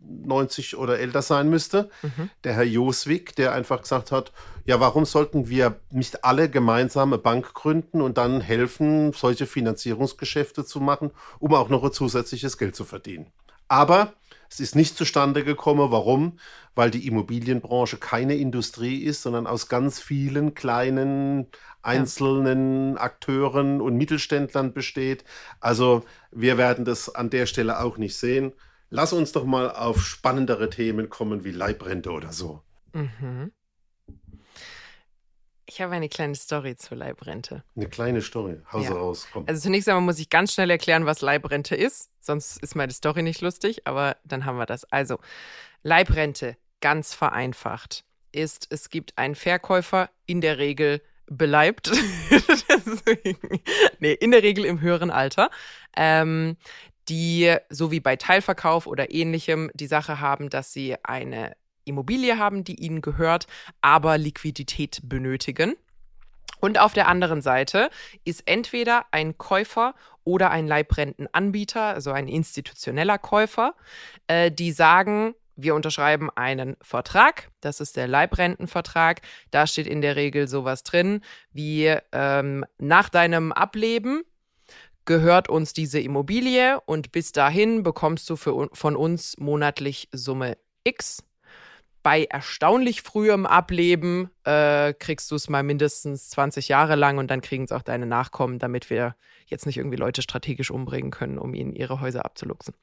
90 0.08 0.76
oder 0.76 0.98
älter 0.98 1.22
sein 1.22 1.48
müsste, 1.48 1.90
mhm. 2.02 2.30
der 2.44 2.54
Herr 2.54 2.64
Joswig, 2.64 3.34
der 3.36 3.52
einfach 3.52 3.82
gesagt 3.82 4.12
hat, 4.12 4.32
ja, 4.64 4.80
warum 4.80 5.04
sollten 5.04 5.48
wir 5.48 5.80
nicht 5.90 6.24
alle 6.24 6.50
gemeinsam 6.50 7.12
eine 7.12 7.22
Bank 7.22 7.54
gründen 7.54 8.00
und 8.00 8.18
dann 8.18 8.40
helfen, 8.40 9.12
solche 9.12 9.46
Finanzierungsgeschäfte 9.46 10.64
zu 10.64 10.80
machen, 10.80 11.10
um 11.38 11.54
auch 11.54 11.68
noch 11.68 11.84
ein 11.84 11.92
zusätzliches 11.92 12.58
Geld 12.58 12.74
zu 12.74 12.84
verdienen. 12.84 13.32
Aber 13.68 14.12
es 14.48 14.60
ist 14.60 14.76
nicht 14.76 14.96
zustande 14.96 15.44
gekommen. 15.44 15.90
Warum? 15.90 16.38
Weil 16.74 16.90
die 16.90 17.06
Immobilienbranche 17.06 17.96
keine 17.96 18.36
Industrie 18.36 18.98
ist, 18.98 19.22
sondern 19.22 19.46
aus 19.46 19.68
ganz 19.68 20.00
vielen 20.00 20.54
kleinen 20.54 21.46
einzelnen 21.82 22.94
ja. 22.94 23.00
Akteuren 23.00 23.80
und 23.80 23.96
Mittelständlern 23.96 24.72
besteht. 24.72 25.24
Also 25.60 26.04
wir 26.30 26.58
werden 26.58 26.84
das 26.84 27.14
an 27.14 27.30
der 27.30 27.46
Stelle 27.46 27.80
auch 27.80 27.96
nicht 27.96 28.16
sehen. 28.16 28.52
Lass 28.90 29.12
uns 29.12 29.32
doch 29.32 29.44
mal 29.44 29.70
auf 29.70 30.02
spannendere 30.02 30.70
Themen 30.70 31.08
kommen 31.08 31.44
wie 31.44 31.50
Leibrente 31.50 32.10
oder 32.10 32.32
so. 32.32 32.62
Mhm. 32.92 33.52
Ich 35.68 35.80
habe 35.80 35.94
eine 35.94 36.08
kleine 36.08 36.36
Story 36.36 36.76
zur 36.76 36.96
Leibrente. 36.96 37.64
Eine 37.74 37.88
kleine 37.88 38.22
Story. 38.22 38.60
Hause 38.72 38.84
ja. 38.84 38.92
raus. 38.92 39.26
Komm. 39.32 39.44
Also 39.48 39.62
zunächst 39.62 39.88
einmal 39.88 40.04
muss 40.04 40.20
ich 40.20 40.30
ganz 40.30 40.54
schnell 40.54 40.70
erklären, 40.70 41.06
was 41.06 41.22
Leibrente 41.22 41.74
ist. 41.74 42.10
Sonst 42.20 42.62
ist 42.62 42.76
meine 42.76 42.92
Story 42.92 43.22
nicht 43.22 43.40
lustig, 43.40 43.86
aber 43.86 44.16
dann 44.24 44.44
haben 44.44 44.58
wir 44.58 44.66
das. 44.66 44.84
Also, 44.92 45.18
Leibrente, 45.82 46.56
ganz 46.80 47.14
vereinfacht, 47.14 48.04
ist, 48.30 48.68
es 48.70 48.90
gibt 48.90 49.18
einen 49.18 49.34
Verkäufer, 49.34 50.08
in 50.24 50.40
der 50.40 50.58
Regel 50.58 51.02
beleibt. 51.26 51.90
nee, 53.98 54.12
in 54.12 54.30
der 54.30 54.44
Regel 54.44 54.64
im 54.64 54.80
höheren 54.80 55.10
Alter. 55.10 55.50
Ähm, 55.96 56.56
die, 57.08 57.56
so 57.70 57.90
wie 57.90 58.00
bei 58.00 58.16
Teilverkauf 58.16 58.86
oder 58.86 59.12
ähnlichem, 59.12 59.70
die 59.74 59.86
Sache 59.86 60.20
haben, 60.20 60.50
dass 60.50 60.72
sie 60.72 60.96
eine 61.02 61.52
Immobilie 61.84 62.38
haben, 62.38 62.64
die 62.64 62.80
ihnen 62.80 63.00
gehört, 63.00 63.46
aber 63.80 64.18
Liquidität 64.18 65.00
benötigen. 65.04 65.76
Und 66.60 66.78
auf 66.78 66.94
der 66.94 67.08
anderen 67.08 67.42
Seite 67.42 67.90
ist 68.24 68.42
entweder 68.46 69.06
ein 69.10 69.38
Käufer 69.38 69.94
oder 70.24 70.50
ein 70.50 70.66
Leibrentenanbieter, 70.66 71.82
also 71.82 72.12
ein 72.12 72.28
institutioneller 72.28 73.18
Käufer, 73.18 73.74
äh, 74.26 74.50
die 74.50 74.72
sagen, 74.72 75.34
wir 75.54 75.74
unterschreiben 75.74 76.28
einen 76.34 76.76
Vertrag, 76.82 77.50
das 77.60 77.80
ist 77.80 77.96
der 77.96 78.08
Leibrentenvertrag. 78.08 79.22
Da 79.50 79.66
steht 79.66 79.86
in 79.86 80.02
der 80.02 80.16
Regel 80.16 80.48
sowas 80.48 80.82
drin 80.82 81.22
wie 81.50 81.94
ähm, 82.12 82.64
nach 82.78 83.08
deinem 83.08 83.52
Ableben 83.52 84.22
gehört 85.06 85.48
uns 85.48 85.72
diese 85.72 86.00
Immobilie 86.00 86.80
und 86.84 87.12
bis 87.12 87.32
dahin 87.32 87.82
bekommst 87.82 88.28
du 88.28 88.36
für, 88.36 88.68
von 88.72 88.96
uns 88.96 89.36
monatlich 89.38 90.08
Summe 90.12 90.58
X 90.84 91.22
bei 92.06 92.22
erstaunlich 92.22 93.02
frühem 93.02 93.46
Ableben 93.46 94.30
äh, 94.44 94.92
kriegst 94.92 95.28
du 95.32 95.34
es 95.34 95.48
mal 95.48 95.64
mindestens 95.64 96.30
20 96.30 96.68
Jahre 96.68 96.94
lang 96.94 97.18
und 97.18 97.32
dann 97.32 97.40
kriegen 97.40 97.64
es 97.64 97.72
auch 97.72 97.82
deine 97.82 98.06
Nachkommen, 98.06 98.60
damit 98.60 98.90
wir 98.90 99.16
jetzt 99.46 99.66
nicht 99.66 99.76
irgendwie 99.76 99.96
Leute 99.96 100.22
strategisch 100.22 100.70
umbringen 100.70 101.10
können, 101.10 101.36
um 101.36 101.52
ihnen 101.52 101.74
ihre 101.74 102.00
Häuser 102.00 102.24
abzuluxen. 102.24 102.74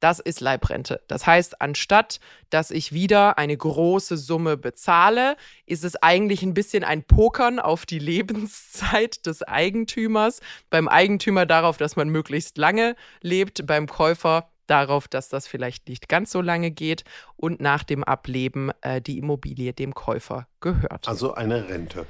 Das 0.00 0.18
ist 0.18 0.40
Leibrente. 0.40 1.00
Das 1.08 1.26
heißt, 1.26 1.62
anstatt 1.62 2.20
dass 2.50 2.70
ich 2.70 2.92
wieder 2.92 3.38
eine 3.38 3.56
große 3.56 4.18
Summe 4.18 4.58
bezahle, 4.58 5.38
ist 5.64 5.82
es 5.82 5.96
eigentlich 5.96 6.42
ein 6.42 6.52
bisschen 6.52 6.84
ein 6.84 7.04
Pokern 7.04 7.60
auf 7.60 7.86
die 7.86 7.98
Lebenszeit 7.98 9.24
des 9.24 9.42
Eigentümers. 9.42 10.40
Beim 10.68 10.88
Eigentümer 10.88 11.46
darauf, 11.46 11.78
dass 11.78 11.96
man 11.96 12.10
möglichst 12.10 12.58
lange 12.58 12.96
lebt, 13.22 13.66
beim 13.66 13.86
Käufer 13.86 14.50
darauf, 14.70 15.08
dass 15.08 15.28
das 15.28 15.46
vielleicht 15.46 15.88
nicht 15.88 16.08
ganz 16.08 16.30
so 16.30 16.40
lange 16.40 16.70
geht 16.70 17.04
und 17.36 17.60
nach 17.60 17.82
dem 17.84 18.04
Ableben 18.04 18.70
äh, 18.82 19.00
die 19.00 19.18
Immobilie 19.18 19.72
dem 19.72 19.94
Käufer 19.94 20.46
gehört. 20.60 21.08
Also 21.08 21.34
eine 21.34 21.68
Rente. 21.68 22.06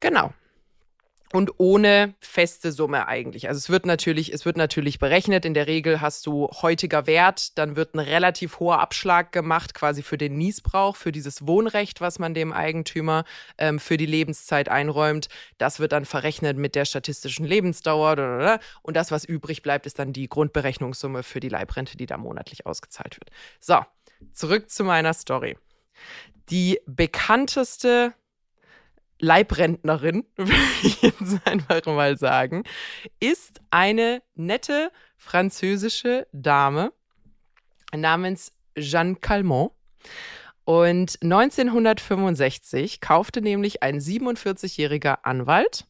Genau 0.00 0.32
und 1.32 1.52
ohne 1.58 2.14
feste 2.20 2.72
Summe 2.72 3.06
eigentlich. 3.06 3.48
Also 3.48 3.58
es 3.58 3.70
wird 3.70 3.86
natürlich, 3.86 4.32
es 4.32 4.44
wird 4.44 4.56
natürlich 4.56 4.98
berechnet. 4.98 5.44
In 5.44 5.54
der 5.54 5.66
Regel 5.66 6.00
hast 6.00 6.26
du 6.26 6.48
heutiger 6.62 7.06
Wert, 7.06 7.58
dann 7.58 7.76
wird 7.76 7.94
ein 7.94 8.00
relativ 8.00 8.60
hoher 8.60 8.80
Abschlag 8.80 9.32
gemacht, 9.32 9.74
quasi 9.74 10.02
für 10.02 10.18
den 10.18 10.36
Niesbrauch, 10.38 10.96
für 10.96 11.12
dieses 11.12 11.46
Wohnrecht, 11.46 12.00
was 12.00 12.18
man 12.18 12.34
dem 12.34 12.52
Eigentümer 12.52 13.24
ähm, 13.58 13.78
für 13.78 13.96
die 13.96 14.06
Lebenszeit 14.06 14.68
einräumt. 14.68 15.28
Das 15.58 15.80
wird 15.80 15.92
dann 15.92 16.04
verrechnet 16.04 16.56
mit 16.56 16.74
der 16.74 16.84
statistischen 16.84 17.44
Lebensdauer. 17.44 18.58
Und 18.82 18.96
das, 18.96 19.10
was 19.10 19.24
übrig 19.24 19.62
bleibt, 19.62 19.86
ist 19.86 19.98
dann 19.98 20.12
die 20.12 20.28
Grundberechnungssumme 20.28 21.22
für 21.22 21.40
die 21.40 21.48
Leibrente, 21.48 21.96
die 21.96 22.06
da 22.06 22.16
monatlich 22.16 22.66
ausgezahlt 22.66 23.18
wird. 23.20 23.30
So, 23.60 23.78
zurück 24.32 24.70
zu 24.70 24.84
meiner 24.84 25.14
Story. 25.14 25.56
Die 26.50 26.80
bekannteste 26.86 28.14
Leibrentnerin, 29.18 30.24
würde 30.36 30.52
ich 30.82 31.02
jetzt 31.02 31.46
einfach 31.46 31.84
mal 31.86 32.16
sagen, 32.16 32.64
ist 33.20 33.60
eine 33.70 34.22
nette 34.34 34.90
französische 35.16 36.26
Dame 36.32 36.92
namens 37.94 38.52
Jeanne 38.76 39.16
Calment. 39.16 39.70
Und 40.64 41.18
1965 41.22 43.00
kaufte 43.00 43.40
nämlich 43.40 43.82
ein 43.82 44.00
47-jähriger 44.00 45.18
Anwalt 45.22 45.86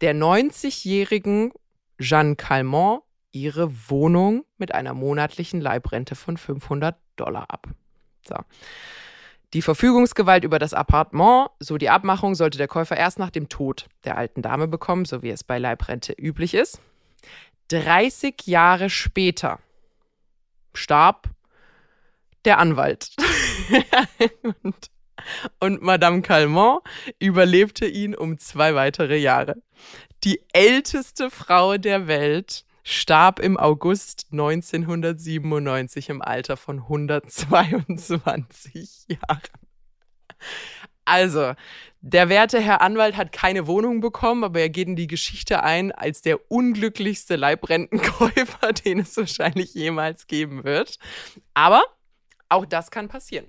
der 0.00 0.14
90-jährigen 0.14 1.52
Jeanne 1.98 2.36
Calment 2.36 3.02
ihre 3.32 3.90
Wohnung 3.90 4.44
mit 4.56 4.74
einer 4.74 4.94
monatlichen 4.94 5.60
Leibrente 5.60 6.14
von 6.14 6.36
500 6.36 6.96
Dollar 7.16 7.50
ab. 7.50 7.68
So. 8.26 8.36
Die 9.52 9.62
Verfügungsgewalt 9.62 10.44
über 10.44 10.58
das 10.58 10.74
Appartement, 10.74 11.50
so 11.60 11.78
die 11.78 11.88
Abmachung, 11.88 12.34
sollte 12.34 12.58
der 12.58 12.68
Käufer 12.68 12.96
erst 12.96 13.18
nach 13.18 13.30
dem 13.30 13.48
Tod 13.48 13.86
der 14.04 14.18
alten 14.18 14.42
Dame 14.42 14.66
bekommen, 14.68 15.04
so 15.04 15.22
wie 15.22 15.30
es 15.30 15.44
bei 15.44 15.58
Leibrente 15.58 16.12
üblich 16.12 16.54
ist. 16.54 16.80
30 17.68 18.46
Jahre 18.46 18.90
später 18.90 19.58
starb 20.74 21.30
der 22.44 22.58
Anwalt. 22.58 23.10
und, 24.62 24.90
und 25.60 25.82
Madame 25.82 26.22
Calmont 26.22 26.82
überlebte 27.18 27.86
ihn 27.86 28.14
um 28.14 28.38
zwei 28.38 28.74
weitere 28.74 29.16
Jahre. 29.16 29.56
Die 30.24 30.40
älteste 30.52 31.30
Frau 31.30 31.76
der 31.76 32.06
Welt 32.08 32.65
starb 32.88 33.40
im 33.40 33.56
August 33.56 34.28
1997 34.30 36.08
im 36.08 36.22
Alter 36.22 36.56
von 36.56 36.82
122 36.82 39.06
Jahren. 39.08 39.40
Also, 41.04 41.54
der 42.00 42.28
werte 42.28 42.60
Herr 42.60 42.82
Anwalt 42.82 43.16
hat 43.16 43.32
keine 43.32 43.66
Wohnung 43.66 44.00
bekommen, 44.00 44.44
aber 44.44 44.60
er 44.60 44.68
geht 44.68 44.86
in 44.86 44.94
die 44.94 45.08
Geschichte 45.08 45.64
ein 45.64 45.90
als 45.90 46.22
der 46.22 46.48
unglücklichste 46.48 47.34
Leibrentenkäufer, 47.34 48.72
den 48.84 49.00
es 49.00 49.16
wahrscheinlich 49.16 49.74
jemals 49.74 50.28
geben 50.28 50.62
wird. 50.62 51.00
Aber 51.54 51.82
auch 52.48 52.66
das 52.66 52.92
kann 52.92 53.08
passieren. 53.08 53.46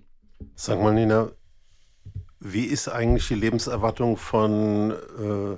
Sag 0.55 0.81
mal, 0.81 0.95
Nina, 0.95 1.29
wie 2.39 2.65
ist 2.65 2.87
eigentlich 2.87 3.27
die 3.27 3.35
Lebenserwartung 3.35 4.17
von 4.17 4.91
äh, 4.91 5.57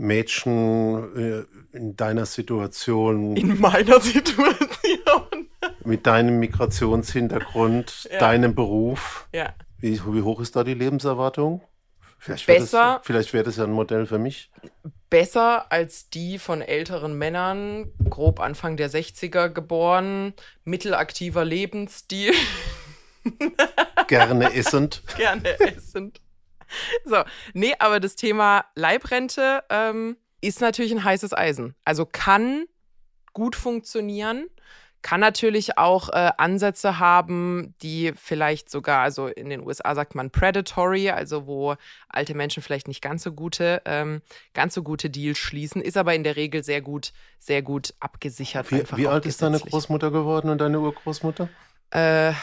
Mädchen 0.00 1.44
äh, 1.72 1.76
in 1.76 1.96
deiner 1.96 2.26
Situation? 2.26 3.36
In 3.36 3.60
meiner 3.60 4.00
Situation. 4.00 5.48
mit 5.84 6.06
deinem 6.06 6.38
Migrationshintergrund, 6.38 8.08
ja. 8.10 8.18
deinem 8.18 8.54
Beruf. 8.54 9.28
Ja. 9.32 9.54
Wie, 9.78 10.00
wie, 10.00 10.22
hoch 10.22 10.40
ist 10.40 10.56
da 10.56 10.64
die 10.64 10.74
Lebenserwartung? 10.74 11.62
Vielleicht 12.18 12.46
besser. 12.46 12.96
Das, 12.96 13.06
vielleicht 13.06 13.32
wäre 13.32 13.44
das 13.44 13.56
ja 13.56 13.64
ein 13.64 13.72
Modell 13.72 14.06
für 14.06 14.18
mich. 14.18 14.50
Besser 15.08 15.72
als 15.72 16.10
die 16.10 16.38
von 16.38 16.60
älteren 16.60 17.16
Männern, 17.16 17.90
grob 18.08 18.40
Anfang 18.40 18.76
der 18.76 18.90
60er 18.90 19.48
geboren, 19.48 20.34
mittelaktiver 20.64 21.44
Lebensstil. 21.44 22.32
Gerne 24.08 24.54
essend. 24.54 25.02
Gerne 25.16 25.58
essend. 25.60 26.20
So, 27.04 27.22
nee, 27.54 27.74
aber 27.78 28.00
das 28.00 28.16
Thema 28.16 28.64
Leibrente 28.74 29.62
ähm, 29.70 30.16
ist 30.40 30.60
natürlich 30.60 30.92
ein 30.92 31.04
heißes 31.04 31.32
Eisen. 31.32 31.74
Also 31.84 32.06
kann 32.06 32.66
gut 33.32 33.56
funktionieren, 33.56 34.48
kann 35.02 35.20
natürlich 35.20 35.78
auch 35.78 36.10
äh, 36.10 36.30
Ansätze 36.36 36.98
haben, 36.98 37.74
die 37.80 38.12
vielleicht 38.16 38.70
sogar, 38.70 39.00
also 39.00 39.28
in 39.28 39.48
den 39.48 39.66
USA 39.66 39.94
sagt 39.94 40.14
man 40.14 40.30
predatory, 40.30 41.10
also 41.10 41.46
wo 41.46 41.76
alte 42.08 42.34
Menschen 42.34 42.62
vielleicht 42.62 42.86
nicht 42.86 43.00
ganz 43.00 43.22
so 43.22 43.32
gute, 43.32 43.80
ähm, 43.86 44.20
ganz 44.52 44.74
so 44.74 44.82
gute 44.82 45.08
Deals 45.08 45.38
schließen, 45.38 45.80
ist 45.80 45.96
aber 45.96 46.14
in 46.14 46.24
der 46.24 46.36
Regel 46.36 46.62
sehr 46.62 46.82
gut, 46.82 47.12
sehr 47.38 47.62
gut 47.62 47.94
abgesichert. 47.98 48.70
Wie, 48.70 48.84
wie 48.96 49.08
alt 49.08 49.24
ist 49.24 49.40
deine 49.40 49.58
Großmutter 49.58 50.10
geworden 50.10 50.50
und 50.50 50.60
deine 50.60 50.80
Urgroßmutter? 50.80 51.48
Äh, 51.90 52.34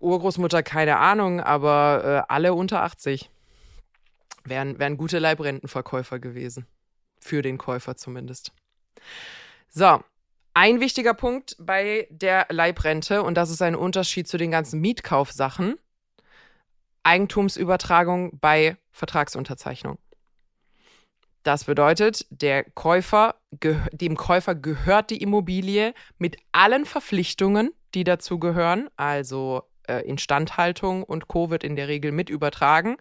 Urgroßmutter, 0.00 0.62
keine 0.62 0.98
Ahnung, 0.98 1.40
aber 1.40 2.26
äh, 2.28 2.32
alle 2.32 2.54
unter 2.54 2.82
80 2.82 3.30
wären, 4.44 4.78
wären 4.78 4.96
gute 4.96 5.18
Leibrentenverkäufer 5.18 6.18
gewesen. 6.18 6.66
Für 7.20 7.42
den 7.42 7.58
Käufer 7.58 7.96
zumindest. 7.96 8.52
So, 9.68 10.02
ein 10.54 10.80
wichtiger 10.80 11.14
Punkt 11.14 11.56
bei 11.58 12.06
der 12.10 12.46
Leibrente, 12.50 13.22
und 13.22 13.36
das 13.36 13.50
ist 13.50 13.62
ein 13.62 13.74
Unterschied 13.74 14.28
zu 14.28 14.36
den 14.36 14.50
ganzen 14.50 14.80
Mietkaufsachen, 14.80 15.76
Eigentumsübertragung 17.04 18.38
bei 18.38 18.76
Vertragsunterzeichnung. 18.90 19.98
Das 21.42 21.64
bedeutet, 21.64 22.26
der 22.30 22.64
Käufer, 22.64 23.34
dem 23.50 24.16
Käufer 24.16 24.54
gehört 24.54 25.10
die 25.10 25.22
Immobilie 25.22 25.94
mit 26.18 26.36
allen 26.52 26.84
Verpflichtungen, 26.84 27.72
die 27.94 28.04
dazu 28.04 28.38
gehören, 28.38 28.88
also 28.96 29.62
äh, 29.88 30.06
Instandhaltung 30.06 31.02
und 31.02 31.26
Co. 31.26 31.50
wird 31.50 31.64
in 31.64 31.74
der 31.74 31.88
Regel 31.88 32.12
mit 32.12 32.30
übertragen. 32.30 32.96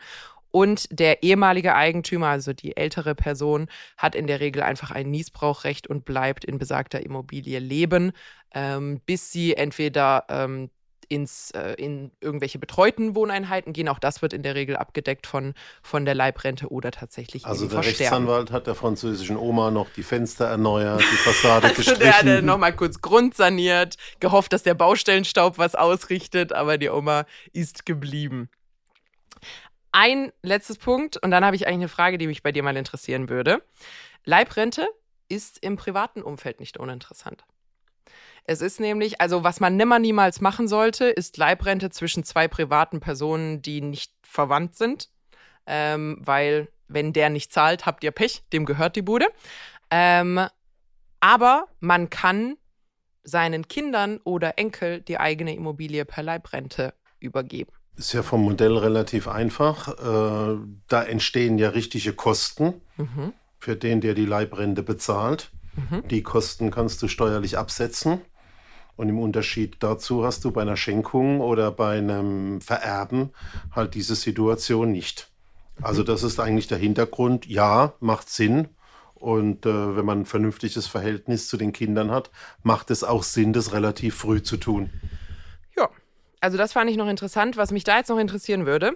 Und 0.52 0.88
der 0.92 1.24
ehemalige 1.24 1.76
Eigentümer, 1.76 2.28
also 2.28 2.54
die 2.54 2.76
ältere 2.78 3.16
Person, 3.16 3.68
hat 3.98 4.16
in 4.16 4.28
der 4.28 4.40
Regel 4.40 4.62
einfach 4.62 4.92
ein 4.92 5.10
Niesbrauchrecht 5.10 5.88
und 5.88 6.06
bleibt 6.06 6.46
in 6.46 6.58
besagter 6.58 7.04
Immobilie 7.04 7.60
leben, 7.60 8.12
ähm, 8.54 9.02
bis 9.06 9.32
sie 9.32 9.56
entweder 9.56 10.26
ähm, 10.30 10.70
ins, 11.12 11.52
äh, 11.52 11.74
in 11.74 12.12
irgendwelche 12.22 12.58
betreuten 12.58 13.16
Wohneinheiten 13.16 13.74
gehen. 13.74 13.90
Auch 13.90 14.00
das 14.00 14.22
wird 14.22 14.32
in 14.32 14.44
der 14.44 14.56
Regel 14.56 14.78
abgedeckt 14.78 15.28
von, 15.28 15.54
von 15.84 16.06
der 16.06 16.16
Leibrente 16.16 16.70
oder 16.70 16.92
tatsächlich 16.92 17.46
Also 17.46 17.68
der 17.68 17.80
Rechtsanwalt 17.84 18.52
hat 18.52 18.66
der 18.66 18.76
französischen 18.76 19.36
Oma 19.36 19.72
noch 19.72 19.90
die 19.90 20.04
Fenster 20.04 20.46
erneuert, 20.46 21.02
die 21.02 21.18
Fassade 21.18 21.68
also 21.68 21.76
gestrichen. 21.76 22.26
Der 22.26 22.38
hat 22.38 22.44
nochmal 22.44 22.74
kurz 22.74 23.02
grundsaniert, 23.02 23.98
gehofft, 24.22 24.54
dass 24.54 24.64
der 24.64 24.74
Baustellenstaub 24.74 25.58
was 25.58 25.76
ausrichtet, 25.76 26.54
aber 26.54 26.78
die 26.78 26.90
Oma 26.90 27.26
ist 27.52 27.86
geblieben 27.86 28.50
ein 29.92 30.32
letztes 30.42 30.78
Punkt 30.78 31.18
und 31.18 31.32
dann 31.32 31.46
habe 31.46 31.56
ich 31.56 31.68
eigentlich 31.68 31.80
eine 31.80 31.88
Frage, 31.90 32.18
die 32.18 32.28
mich 32.28 32.44
bei 32.44 32.52
dir 32.52 32.64
mal 32.64 32.78
interessieren 32.78 33.30
würde. 33.30 33.64
Leibrente 34.24 34.88
ist 35.30 35.64
im 35.64 35.78
privaten 35.78 36.22
Umfeld 36.22 36.60
nicht 36.60 36.78
uninteressant. 36.78 37.44
Es 38.44 38.62
ist 38.62 38.80
nämlich, 38.80 39.22
also 39.22 39.44
was 39.44 39.60
man 39.60 39.78
nimmer 39.78 40.00
niemals 40.00 40.42
machen 40.42 40.68
sollte, 40.68 41.06
ist 41.06 41.38
Leibrente 41.38 41.90
zwischen 41.90 42.24
zwei 42.24 42.48
privaten 42.48 43.00
Personen, 43.00 43.62
die 43.62 43.82
nicht 43.82 44.14
verwandt 44.24 44.76
sind. 44.76 45.10
Ähm, 45.68 46.18
weil, 46.20 46.70
wenn 46.88 47.14
der 47.14 47.30
nicht 47.30 47.54
zahlt, 47.54 47.86
habt 47.86 48.04
ihr 48.04 48.12
Pech, 48.12 48.44
dem 48.52 48.66
gehört 48.66 48.96
die 48.96 49.04
Bude. 49.04 49.28
Ähm, 49.92 50.48
aber 51.20 51.68
man 51.80 52.10
kann 52.10 52.58
seinen 53.24 53.68
Kindern 53.68 54.20
oder 54.24 54.58
Enkel 54.58 55.02
die 55.02 55.20
eigene 55.20 55.54
Immobilie 55.54 56.04
per 56.06 56.24
Leibrente 56.24 56.96
übergeben. 57.20 57.72
Ist 58.02 58.14
ja 58.14 58.24
vom 58.24 58.42
Modell 58.42 58.78
relativ 58.78 59.28
einfach. 59.28 59.90
Äh, 59.90 60.58
da 60.88 61.04
entstehen 61.04 61.60
ja 61.60 61.70
richtige 61.70 62.14
Kosten 62.14 62.82
mhm. 62.98 63.32
für 63.60 63.76
den, 63.76 64.02
der 64.02 64.16
die 64.16 64.26
Leibrente 64.26 64.82
bezahlt. 64.82 65.52
Mhm. 65.76 66.08
Die 66.08 66.24
Kosten 66.24 66.72
kannst 66.72 67.04
du 67.04 67.08
steuerlich 67.08 67.60
absetzen. 67.60 68.22
Und 68.96 69.10
im 69.10 69.20
Unterschied 69.20 69.78
dazu 69.82 70.26
hast 70.26 70.44
du 70.44 70.50
bei 70.50 70.64
einer 70.64 70.78
Schenkung 70.78 71.42
oder 71.42 71.70
bei 71.70 72.00
einem 72.00 72.60
Vererben 72.60 73.30
halt 73.72 73.94
diese 73.94 74.16
Situation 74.16 74.92
nicht. 74.92 75.30
Mhm. 75.78 75.86
Also 75.86 76.02
das 76.02 76.24
ist 76.24 76.40
eigentlich 76.40 76.66
der 76.66 76.80
Hintergrund. 76.80 77.46
Ja, 77.46 77.94
macht 78.00 78.32
Sinn. 78.32 78.70
Und 79.14 79.68
äh, 79.68 79.96
wenn 79.96 80.06
man 80.06 80.22
ein 80.22 80.26
vernünftiges 80.26 80.88
Verhältnis 80.88 81.48
zu 81.48 81.56
den 81.56 81.72
Kindern 81.72 82.10
hat, 82.10 82.32
macht 82.64 82.90
es 82.90 83.04
auch 83.04 83.22
Sinn, 83.22 83.54
das 83.54 83.74
relativ 83.74 84.16
früh 84.16 84.42
zu 84.42 84.58
tun 84.58 84.90
also 86.42 86.58
das 86.58 86.74
fand 86.74 86.90
ich 86.90 86.98
noch 86.98 87.08
interessant. 87.08 87.56
Was 87.58 87.72
mich 87.72 87.84
da 87.84 87.98
jetzt 87.98 88.10
noch 88.10 88.18
interessieren 88.18 88.66
würde, 88.66 88.94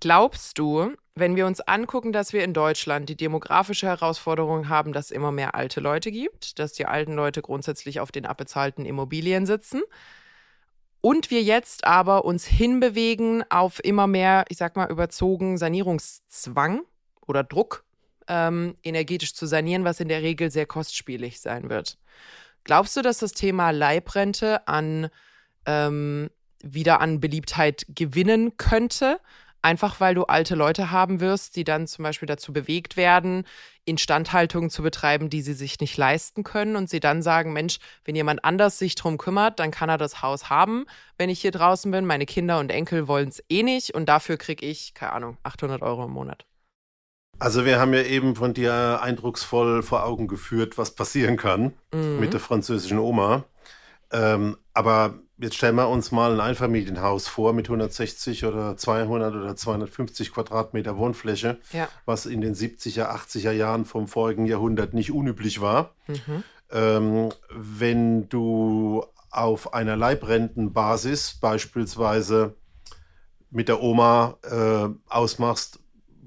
glaubst 0.00 0.58
du, 0.58 0.92
wenn 1.14 1.36
wir 1.36 1.46
uns 1.46 1.60
angucken, 1.60 2.12
dass 2.12 2.32
wir 2.32 2.42
in 2.42 2.52
Deutschland 2.52 3.08
die 3.08 3.16
demografische 3.16 3.86
Herausforderung 3.86 4.68
haben, 4.68 4.92
dass 4.92 5.06
es 5.06 5.10
immer 5.12 5.30
mehr 5.30 5.54
alte 5.54 5.80
Leute 5.80 6.10
gibt, 6.10 6.58
dass 6.58 6.72
die 6.72 6.86
alten 6.86 7.14
Leute 7.14 7.40
grundsätzlich 7.40 8.00
auf 8.00 8.10
den 8.10 8.26
abbezahlten 8.26 8.84
Immobilien 8.84 9.46
sitzen 9.46 9.82
und 11.00 11.30
wir 11.30 11.42
jetzt 11.42 11.86
aber 11.86 12.24
uns 12.24 12.44
hinbewegen 12.46 13.44
auf 13.48 13.78
immer 13.84 14.08
mehr, 14.08 14.44
ich 14.48 14.56
sag 14.56 14.74
mal, 14.74 14.90
überzogen 14.90 15.56
Sanierungszwang 15.56 16.82
oder 17.26 17.44
Druck, 17.44 17.84
ähm, 18.26 18.76
energetisch 18.82 19.32
zu 19.32 19.46
sanieren, 19.46 19.84
was 19.84 20.00
in 20.00 20.08
der 20.08 20.22
Regel 20.22 20.50
sehr 20.50 20.66
kostspielig 20.66 21.40
sein 21.40 21.70
wird. 21.70 21.96
Glaubst 22.64 22.96
du, 22.96 23.02
dass 23.02 23.18
das 23.18 23.32
Thema 23.32 23.70
Leibrente 23.70 24.66
an 24.66 25.08
ähm, 25.66 26.30
wieder 26.62 27.00
an 27.00 27.20
Beliebtheit 27.20 27.86
gewinnen 27.88 28.56
könnte. 28.56 29.20
Einfach 29.62 30.00
weil 30.00 30.14
du 30.14 30.24
alte 30.24 30.54
Leute 30.54 30.92
haben 30.92 31.20
wirst, 31.20 31.56
die 31.56 31.64
dann 31.64 31.88
zum 31.88 32.04
Beispiel 32.04 32.26
dazu 32.26 32.52
bewegt 32.52 32.96
werden, 32.96 33.44
Instandhaltungen 33.84 34.70
zu 34.70 34.82
betreiben, 34.82 35.28
die 35.28 35.42
sie 35.42 35.54
sich 35.54 35.80
nicht 35.80 35.96
leisten 35.96 36.44
können 36.44 36.76
und 36.76 36.88
sie 36.88 37.00
dann 37.00 37.20
sagen, 37.22 37.52
Mensch, 37.52 37.78
wenn 38.04 38.14
jemand 38.14 38.44
anders 38.44 38.78
sich 38.78 38.94
drum 38.94 39.18
kümmert, 39.18 39.58
dann 39.58 39.72
kann 39.72 39.88
er 39.88 39.98
das 39.98 40.22
Haus 40.22 40.50
haben, 40.50 40.86
wenn 41.18 41.30
ich 41.30 41.40
hier 41.40 41.50
draußen 41.50 41.90
bin. 41.90 42.04
Meine 42.04 42.26
Kinder 42.26 42.60
und 42.60 42.70
Enkel 42.70 43.08
wollen 43.08 43.28
es 43.28 43.42
eh 43.48 43.64
nicht 43.64 43.92
und 43.92 44.08
dafür 44.08 44.36
kriege 44.36 44.64
ich, 44.64 44.94
keine 44.94 45.12
Ahnung, 45.12 45.36
800 45.42 45.82
Euro 45.82 46.04
im 46.04 46.12
Monat. 46.12 46.46
Also 47.38 47.64
wir 47.64 47.78
haben 47.78 47.92
ja 47.92 48.02
eben 48.02 48.34
von 48.34 48.54
dir 48.54 49.00
eindrucksvoll 49.02 49.82
vor 49.82 50.04
Augen 50.04 50.26
geführt, 50.26 50.78
was 50.78 50.94
passieren 50.94 51.36
kann 51.36 51.74
mhm. 51.92 52.20
mit 52.20 52.32
der 52.32 52.40
französischen 52.40 52.98
Oma. 52.98 53.44
Ähm, 54.12 54.56
aber 54.76 55.14
jetzt 55.38 55.56
stellen 55.56 55.76
wir 55.76 55.88
uns 55.88 56.12
mal 56.12 56.34
ein 56.34 56.40
Einfamilienhaus 56.40 57.28
vor 57.28 57.54
mit 57.54 57.66
160 57.66 58.44
oder 58.44 58.76
200 58.76 59.34
oder 59.34 59.56
250 59.56 60.34
Quadratmeter 60.34 60.98
Wohnfläche, 60.98 61.56
ja. 61.72 61.88
was 62.04 62.26
in 62.26 62.42
den 62.42 62.54
70er, 62.54 63.10
80er 63.10 63.52
Jahren 63.52 63.86
vom 63.86 64.06
vorigen 64.06 64.44
Jahrhundert 64.44 64.92
nicht 64.92 65.12
unüblich 65.12 65.62
war. 65.62 65.94
Mhm. 66.08 66.44
Ähm, 66.70 67.28
wenn 67.50 68.28
du 68.28 69.02
auf 69.30 69.72
einer 69.72 69.96
Leibrentenbasis 69.96 71.38
beispielsweise 71.40 72.54
mit 73.50 73.68
der 73.68 73.80
Oma 73.80 74.36
äh, 74.42 74.88
ausmachst, 75.08 75.80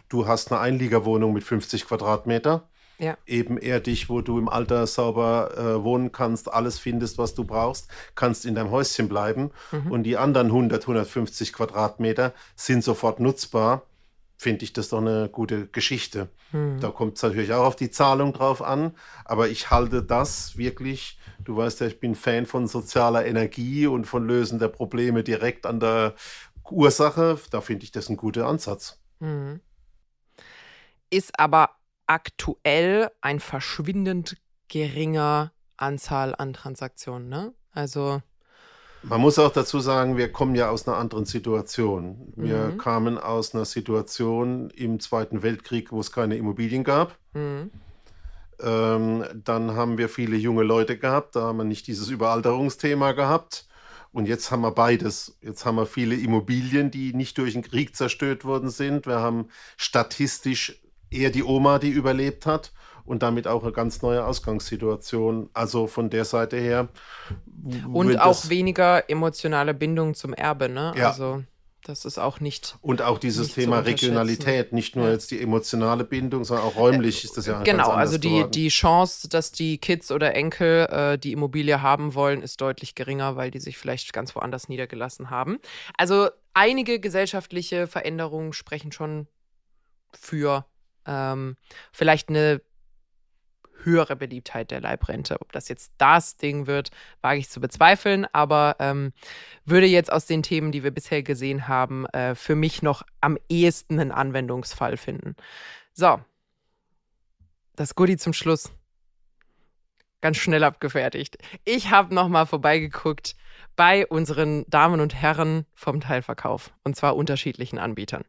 du 0.08 0.26
hast 0.26 0.52
eine 0.52 0.60
Einliegerwohnung 0.60 1.34
mit 1.34 1.44
50 1.44 1.86
Quadratmeter. 1.86 2.68
Ja. 3.00 3.18
Ebenerdig, 3.26 4.10
wo 4.10 4.20
du 4.22 4.38
im 4.38 4.50
Alter 4.50 4.86
sauber 4.86 5.52
äh, 5.58 5.84
wohnen 5.84 6.12
kannst, 6.12 6.52
alles 6.52 6.80
findest, 6.80 7.18
was 7.18 7.34
du 7.34 7.46
brauchst, 7.46 7.90
kannst 8.14 8.46
in 8.46 8.56
deinem 8.56 8.72
Häuschen 8.72 9.08
bleiben. 9.08 9.52
Mhm. 9.72 9.92
Und 9.92 10.04
die 10.04 10.18
anderen 10.18 10.48
100, 10.48 10.82
150 10.84 11.54
Quadratmeter 11.54 12.34
sind 12.56 12.84
sofort 12.84 13.22
nutzbar. 13.22 13.84
Finde 14.36 14.64
ich 14.64 14.74
das 14.74 14.90
doch 14.90 15.00
eine 15.00 15.30
gute 15.30 15.68
Geschichte. 15.68 16.28
Mhm. 16.52 16.80
Da 16.82 16.90
kommt 16.90 17.16
es 17.16 17.24
natürlich 17.24 17.54
auch 17.54 17.66
auf 17.66 17.76
die 17.78 17.90
Zahlung 17.90 18.34
drauf 18.34 18.62
an. 18.62 18.94
Aber 19.24 19.48
ich 19.48 19.72
halte 19.72 20.04
das 20.04 20.58
wirklich, 20.58 21.20
du 21.46 21.56
weißt 21.56 21.80
ja, 21.80 21.88
ich 21.88 22.02
bin 22.02 22.16
Fan 22.16 22.46
von 22.46 22.68
sozialer 22.68 23.26
Energie 23.26 23.88
und 23.88 24.06
von 24.06 24.28
Lösen 24.28 24.60
der 24.60 24.68
Probleme 24.68 25.24
direkt 25.24 25.66
an 25.66 25.80
der 25.80 26.16
Ursache. 26.70 27.40
Da 27.50 27.62
finde 27.62 27.86
ich 27.86 27.92
das 27.92 28.10
ein 28.10 28.18
guter 28.18 28.46
Ansatz. 28.46 29.00
Mhm 29.20 29.62
ist 31.10 31.40
aber 31.40 31.72
aktuell 32.10 33.12
ein 33.22 33.40
verschwindend 33.40 34.38
geringer 34.68 35.54
Anzahl 35.78 36.36
an 36.36 36.54
Transaktionen. 36.54 37.30
Ne? 37.30 37.54
Also 37.72 38.22
man 39.04 39.22
muss 39.22 39.40
auch 39.40 39.52
dazu 39.52 39.80
sagen, 39.80 40.18
wir 40.18 40.32
kommen 40.32 40.56
ja 40.56 40.70
aus 40.70 40.88
einer 40.88 40.98
anderen 40.98 41.26
Situation. 41.26 42.34
Wir 42.36 42.72
mhm. 42.74 42.78
kamen 42.78 43.18
aus 43.18 43.56
einer 43.56 43.64
Situation 43.64 44.70
im 44.72 45.00
Zweiten 45.00 45.42
Weltkrieg, 45.42 45.92
wo 45.92 46.02
es 46.02 46.12
keine 46.12 46.36
Immobilien 46.36 46.84
gab. 46.84 47.18
Mhm. 47.34 47.72
Ähm, 48.62 49.24
dann 49.36 49.76
haben 49.76 49.98
wir 49.98 50.10
viele 50.10 50.36
junge 50.36 50.64
Leute 50.64 50.98
gehabt, 50.98 51.38
da 51.38 51.44
haben 51.44 51.58
wir 51.58 51.64
nicht 51.64 51.88
dieses 51.88 52.10
Überalterungsthema 52.10 53.14
gehabt. 53.14 53.68
Und 54.12 54.26
jetzt 54.28 54.52
haben 54.52 54.62
wir 54.62 54.72
beides. 54.72 55.38
Jetzt 55.42 55.66
haben 55.66 55.76
wir 55.76 55.86
viele 55.86 56.16
Immobilien, 56.16 56.90
die 56.90 57.14
nicht 57.14 57.38
durch 57.38 57.54
den 57.54 57.62
Krieg 57.62 57.96
zerstört 57.96 58.44
worden 58.44 58.70
sind. 58.70 59.06
Wir 59.06 59.20
haben 59.20 59.50
statistisch 59.78 60.82
eher 61.12 61.30
die 61.30 61.44
Oma, 61.44 61.80
die 61.80 61.90
überlebt 61.90 62.46
hat 62.46 62.72
und 63.06 63.24
damit 63.24 63.48
auch 63.48 63.64
eine 63.64 63.72
ganz 63.72 64.02
neue 64.02 64.24
Ausgangssituation. 64.24 65.50
Also 65.54 65.88
von 65.88 66.10
der 66.10 66.26
Seite 66.26 66.58
her. 66.58 66.90
Und 67.92 68.18
auch 68.20 68.50
weniger 68.50 69.10
emotionale 69.10 69.74
Bindung 69.74 70.14
zum 70.14 70.34
Erbe, 70.34 70.70
ne? 70.70 70.94
Ja. 70.96 71.10
Also 71.10 71.44
das 71.84 72.06
ist 72.06 72.20
auch 72.20 72.40
nicht. 72.40 72.78
Und 72.82 73.02
auch 73.02 73.18
dieses 73.18 73.54
Thema 73.54 73.80
Regionalität, 73.80 74.74
nicht 74.74 74.96
nur 74.96 75.10
jetzt 75.10 75.32
die 75.32 75.42
emotionale 75.42 76.04
Bindung, 76.04 76.44
sondern 76.44 76.68
auch 76.68 76.76
räumlich 76.76 77.24
ist 77.24 77.38
das 77.38 77.46
ja 77.46 77.64
Genau, 77.64 77.90
also 77.90 78.18
die, 78.18 78.46
die 78.52 78.68
Chance, 78.68 79.30
dass 79.30 79.52
die 79.52 79.78
Kids 79.78 80.12
oder 80.12 80.36
Enkel 80.36 80.86
äh, 80.92 81.18
die 81.18 81.32
Immobilie 81.32 81.82
haben 81.82 82.14
wollen, 82.16 82.44
ist 82.44 82.60
deutlich 82.62 82.96
geringer, 82.96 83.38
weil 83.38 83.50
die 83.50 83.60
sich 83.60 83.78
vielleicht 83.78 84.14
ganz 84.14 84.36
woanders 84.36 84.68
niedergelassen 84.68 85.30
haben. 85.30 85.60
Also 85.98 86.30
einige 86.54 87.00
gesellschaftliche 87.00 87.88
Veränderungen 87.88 88.54
sprechen 88.54 88.92
schon 88.92 89.28
für 90.14 90.66
ähm, 91.10 91.58
vielleicht 91.92 92.30
eine 92.30 92.62
höhere 93.84 94.16
Beliebtheit 94.16 94.72
der 94.72 94.82
Leibrente. 94.82 95.42
Ob 95.42 95.52
das 95.52 95.70
jetzt 95.70 95.92
das 95.98 96.38
Ding 96.38 96.68
wird, 96.68 96.90
wage 97.22 97.40
ich 97.40 97.50
zu 97.50 97.60
bezweifeln, 97.60 98.28
aber 98.34 98.76
ähm, 98.80 99.14
würde 99.66 99.88
jetzt 99.88 100.12
aus 100.12 100.26
den 100.26 100.44
Themen, 100.44 100.72
die 100.72 100.84
wir 100.84 100.92
bisher 100.92 101.24
gesehen 101.24 101.68
haben, 101.68 102.06
äh, 102.08 102.36
für 102.36 102.56
mich 102.56 102.82
noch 102.82 103.04
am 103.22 103.38
ehesten 103.48 104.00
einen 104.00 104.12
Anwendungsfall 104.12 104.98
finden. 104.98 105.36
So, 105.94 106.20
das 107.76 107.96
Goodie 107.96 108.18
zum 108.18 108.34
Schluss. 108.34 108.72
Ganz 110.22 110.36
schnell 110.38 110.66
abgefertigt. 110.66 111.38
Ich 111.64 111.92
habe 111.92 112.14
nochmal 112.14 112.46
vorbeigeguckt 112.46 113.36
bei 113.78 114.06
unseren 114.06 114.66
Damen 114.70 115.00
und 115.00 115.16
Herren 115.16 115.66
vom 115.74 116.02
Teilverkauf 116.02 116.74
und 116.84 116.98
zwar 116.98 117.16
unterschiedlichen 117.16 117.80
Anbietern. 117.80 118.26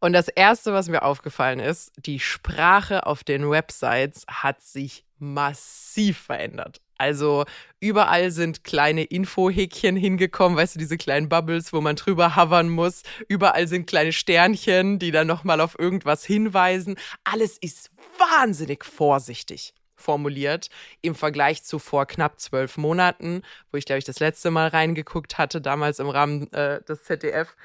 Und 0.00 0.12
das 0.12 0.28
Erste, 0.28 0.72
was 0.72 0.88
mir 0.88 1.02
aufgefallen 1.02 1.58
ist, 1.58 1.92
die 1.96 2.20
Sprache 2.20 3.06
auf 3.06 3.24
den 3.24 3.50
Websites 3.50 4.24
hat 4.28 4.62
sich 4.62 5.04
massiv 5.18 6.18
verändert. 6.18 6.80
Also 6.98 7.44
überall 7.80 8.30
sind 8.30 8.64
kleine 8.64 9.04
Infohäkchen 9.04 9.96
hingekommen, 9.96 10.56
weißt 10.56 10.76
du, 10.76 10.78
diese 10.78 10.96
kleinen 10.96 11.28
Bubbles, 11.28 11.72
wo 11.72 11.80
man 11.80 11.96
drüber 11.96 12.36
hovern 12.36 12.68
muss. 12.68 13.02
Überall 13.28 13.68
sind 13.68 13.86
kleine 13.86 14.12
Sternchen, 14.12 14.98
die 14.98 15.10
dann 15.10 15.26
nochmal 15.26 15.60
auf 15.60 15.78
irgendwas 15.78 16.24
hinweisen. 16.24 16.96
Alles 17.24 17.58
ist 17.58 17.90
wahnsinnig 18.18 18.84
vorsichtig 18.84 19.74
formuliert 19.98 20.68
im 21.00 21.14
Vergleich 21.14 21.64
zu 21.64 21.78
vor 21.78 22.06
knapp 22.06 22.38
zwölf 22.38 22.76
Monaten, 22.76 23.42
wo 23.72 23.78
ich 23.78 23.86
glaube 23.86 23.98
ich 23.98 24.04
das 24.04 24.20
letzte 24.20 24.50
Mal 24.50 24.68
reingeguckt 24.68 25.38
hatte, 25.38 25.60
damals 25.60 25.98
im 25.98 26.08
Rahmen 26.08 26.52
äh, 26.52 26.82
des 26.82 27.02
ZDF. 27.02 27.56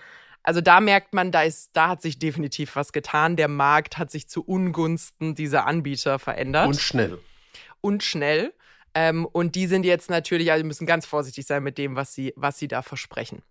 Also 0.44 0.62
da 0.62 0.80
merkt 0.80 1.14
man, 1.14 1.32
da 1.32 1.44
ist, 1.44 1.72
da 1.74 1.90
hat 1.90 2.02
sich 2.02 2.18
definitiv 2.18 2.76
was 2.76 2.94
getan. 2.94 3.36
Der 3.36 3.48
Markt 3.48 3.98
hat 3.98 4.12
sich 4.12 4.28
zu 4.28 4.44
Ungunsten 4.44 5.36
dieser 5.36 5.68
Anbieter 5.68 6.20
verändert. 6.20 6.68
Und 6.68 6.82
schnell. 6.82 7.20
Und 7.82 8.04
schnell. 8.04 8.54
Ähm, 8.94 9.26
und 9.26 9.56
die 9.56 9.68
sind 9.68 9.86
jetzt 9.86 10.10
natürlich, 10.10 10.52
also 10.52 10.66
müssen 10.66 10.88
ganz 10.88 11.06
vorsichtig 11.06 11.46
sein 11.46 11.64
mit 11.64 11.78
dem, 11.78 11.96
was 11.96 12.14
sie, 12.14 12.34
was 12.36 12.58
sie 12.58 12.68
da 12.68 12.82
versprechen. 12.82 13.44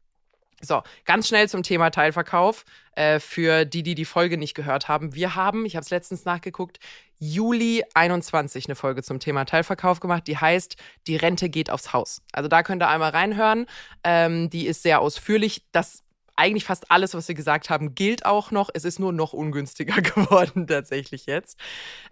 So, 0.63 0.83
ganz 1.07 1.29
schnell 1.29 1.49
zum 1.49 1.63
Thema 1.63 1.91
Teilverkauf. 1.91 2.65
Äh, 2.95 3.19
für 3.19 3.65
die, 3.65 3.83
die 3.83 3.95
die 3.95 4.05
Folge 4.05 4.37
nicht 4.37 4.55
gehört 4.55 4.89
haben. 4.89 5.15
Wir 5.15 5.35
haben, 5.35 5.65
ich 5.65 5.77
habe 5.77 5.85
es 5.85 5.91
letztens 5.91 6.27
nachgeguckt, 6.27 6.81
Juli 7.19 7.83
21 7.95 8.67
eine 8.67 8.75
Folge 8.75 9.03
zum 9.03 9.21
Thema 9.21 9.47
Teilverkauf 9.47 10.01
gemacht. 10.01 10.27
Die 10.27 10.37
heißt, 10.37 10.77
die 11.07 11.17
Rente 11.17 11.49
geht 11.49 11.71
aufs 11.71 11.95
Haus. 11.95 12.21
Also 12.33 12.49
da 12.49 12.63
könnt 12.63 12.83
ihr 12.83 12.89
einmal 12.89 13.11
reinhören. 13.11 13.67
Ähm, 14.05 14.51
die 14.51 14.67
ist 14.67 14.83
sehr 14.83 15.01
ausführlich. 15.01 15.63
Das 15.73 16.03
eigentlich 16.41 16.65
fast 16.65 16.91
alles, 16.91 17.15
was 17.15 17.29
wir 17.29 17.35
gesagt 17.35 17.69
haben, 17.69 17.95
gilt 17.95 18.25
auch 18.25 18.51
noch. 18.51 18.71
Es 18.73 18.85
ist 18.85 18.99
nur 18.99 19.13
noch 19.13 19.35
ungünstiger 19.35 20.01
geworden 20.03 20.67
tatsächlich 20.67 21.27
jetzt. 21.27 21.59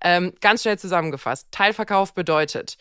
Ähm, 0.03 0.35
ganz 0.41 0.63
schnell 0.63 0.79
zusammengefasst. 0.79 1.49
Teilverkauf 1.51 2.13
bedeutet, 2.13 2.77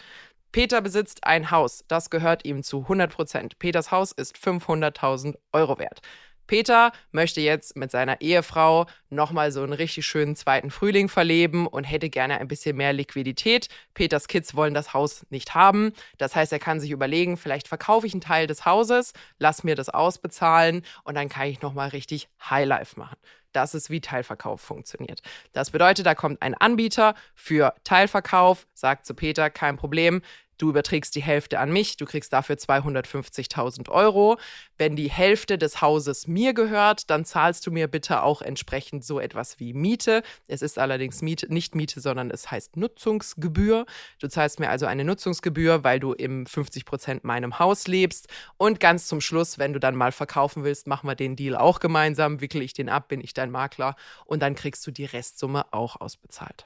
Peter 0.51 0.81
besitzt 0.81 1.23
ein 1.23 1.51
Haus, 1.51 1.83
das 1.87 2.09
gehört 2.09 2.45
ihm 2.45 2.63
zu 2.63 2.81
100 2.81 3.13
Prozent. 3.13 3.59
Peters 3.59 3.91
Haus 3.91 4.11
ist 4.11 4.35
500.000 4.37 5.35
Euro 5.53 5.79
wert. 5.79 6.01
Peter 6.47 6.91
möchte 7.11 7.41
jetzt 7.41 7.75
mit 7.75 7.91
seiner 7.91 8.21
Ehefrau 8.21 8.87
nochmal 9.09 9.51
so 9.51 9.61
einen 9.61 9.73
richtig 9.73 10.05
schönen 10.05 10.35
zweiten 10.35 10.71
Frühling 10.71 11.09
verleben 11.09 11.67
und 11.67 11.83
hätte 11.83 12.09
gerne 12.09 12.39
ein 12.39 12.47
bisschen 12.47 12.77
mehr 12.77 12.93
Liquidität. 12.93 13.67
Peters 13.93 14.27
Kids 14.27 14.55
wollen 14.55 14.73
das 14.73 14.93
Haus 14.93 15.25
nicht 15.29 15.53
haben. 15.55 15.93
Das 16.17 16.35
heißt, 16.35 16.51
er 16.51 16.59
kann 16.59 16.79
sich 16.79 16.91
überlegen, 16.91 17.37
vielleicht 17.37 17.67
verkaufe 17.67 18.07
ich 18.07 18.13
einen 18.13 18.21
Teil 18.21 18.47
des 18.47 18.65
Hauses, 18.65 19.13
lass 19.37 19.63
mir 19.63 19.75
das 19.75 19.89
ausbezahlen 19.89 20.83
und 21.03 21.15
dann 21.15 21.29
kann 21.29 21.47
ich 21.47 21.61
nochmal 21.61 21.89
richtig 21.89 22.29
Highlife 22.49 22.99
machen. 22.99 23.17
Das 23.53 23.73
ist, 23.73 23.89
wie 23.89 24.01
Teilverkauf 24.01 24.61
funktioniert. 24.61 25.21
Das 25.51 25.71
bedeutet, 25.71 26.05
da 26.05 26.13
kommt 26.13 26.41
ein 26.41 26.53
Anbieter 26.53 27.15
für 27.33 27.73
Teilverkauf, 27.83 28.67
sagt 28.73 29.05
zu 29.05 29.15
Peter, 29.15 29.49
kein 29.49 29.77
Problem, 29.77 30.21
Du 30.57 30.69
überträgst 30.69 31.15
die 31.15 31.21
Hälfte 31.21 31.59
an 31.59 31.71
mich, 31.71 31.97
du 31.97 32.05
kriegst 32.05 32.33
dafür 32.33 32.55
250.000 32.55 33.89
Euro. 33.89 34.37
Wenn 34.77 34.95
die 34.95 35.09
Hälfte 35.09 35.57
des 35.57 35.81
Hauses 35.81 36.27
mir 36.27 36.53
gehört, 36.53 37.09
dann 37.09 37.25
zahlst 37.25 37.65
du 37.67 37.71
mir 37.71 37.87
bitte 37.87 38.23
auch 38.23 38.41
entsprechend 38.41 39.05
so 39.05 39.19
etwas 39.19 39.59
wie 39.59 39.73
Miete. 39.73 40.23
Es 40.47 40.61
ist 40.61 40.79
allerdings 40.79 41.21
Miete, 41.21 41.51
nicht 41.53 41.75
Miete, 41.75 42.01
sondern 42.01 42.31
es 42.31 42.49
heißt 42.49 42.75
Nutzungsgebühr. 42.77 43.85
Du 44.19 44.27
zahlst 44.27 44.59
mir 44.59 44.69
also 44.69 44.85
eine 44.85 45.03
Nutzungsgebühr, 45.03 45.83
weil 45.83 45.99
du 45.99 46.13
im 46.13 46.45
50 46.45 46.85
Prozent 46.85 47.23
meinem 47.23 47.59
Haus 47.59 47.87
lebst. 47.87 48.27
Und 48.57 48.79
ganz 48.79 49.07
zum 49.07 49.21
Schluss, 49.21 49.59
wenn 49.59 49.73
du 49.73 49.79
dann 49.79 49.95
mal 49.95 50.11
verkaufen 50.11 50.63
willst, 50.63 50.87
machen 50.87 51.07
wir 51.07 51.15
den 51.15 51.35
Deal 51.35 51.55
auch 51.55 51.79
gemeinsam, 51.79 52.41
wickle 52.41 52.63
ich 52.63 52.73
den 52.73 52.89
ab, 52.89 53.07
bin 53.07 53.21
ich 53.21 53.33
dein 53.33 53.51
Makler 53.51 53.95
und 54.25 54.41
dann 54.41 54.55
kriegst 54.55 54.85
du 54.87 54.91
die 54.91 55.05
Restsumme 55.05 55.71
auch 55.71 56.01
ausbezahlt. 56.01 56.65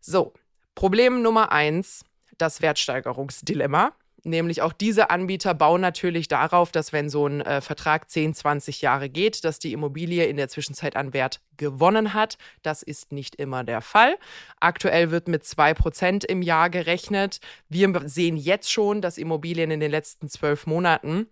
So, 0.00 0.32
Problem 0.74 1.22
Nummer 1.22 1.52
eins 1.52 2.04
das 2.40 2.62
Wertsteigerungsdilemma. 2.62 3.92
Nämlich 4.22 4.60
auch 4.60 4.72
diese 4.72 5.10
Anbieter 5.10 5.54
bauen 5.54 5.80
natürlich 5.80 6.28
darauf, 6.28 6.72
dass 6.72 6.92
wenn 6.92 7.08
so 7.08 7.26
ein 7.26 7.40
äh, 7.40 7.60
Vertrag 7.60 8.10
10, 8.10 8.34
20 8.34 8.82
Jahre 8.82 9.08
geht, 9.08 9.44
dass 9.44 9.58
die 9.58 9.72
Immobilie 9.72 10.26
in 10.26 10.36
der 10.36 10.48
Zwischenzeit 10.48 10.96
an 10.96 11.14
Wert 11.14 11.40
gewonnen 11.56 12.12
hat. 12.12 12.36
Das 12.62 12.82
ist 12.82 13.12
nicht 13.12 13.36
immer 13.36 13.64
der 13.64 13.80
Fall. 13.80 14.18
Aktuell 14.58 15.10
wird 15.10 15.28
mit 15.28 15.44
2% 15.44 16.26
im 16.26 16.42
Jahr 16.42 16.68
gerechnet. 16.68 17.40
Wir 17.68 17.90
sehen 18.04 18.36
jetzt 18.36 18.70
schon, 18.70 19.00
dass 19.00 19.16
Immobilien 19.16 19.70
in 19.70 19.80
den 19.80 19.90
letzten 19.90 20.28
zwölf 20.28 20.66
Monaten 20.66 21.26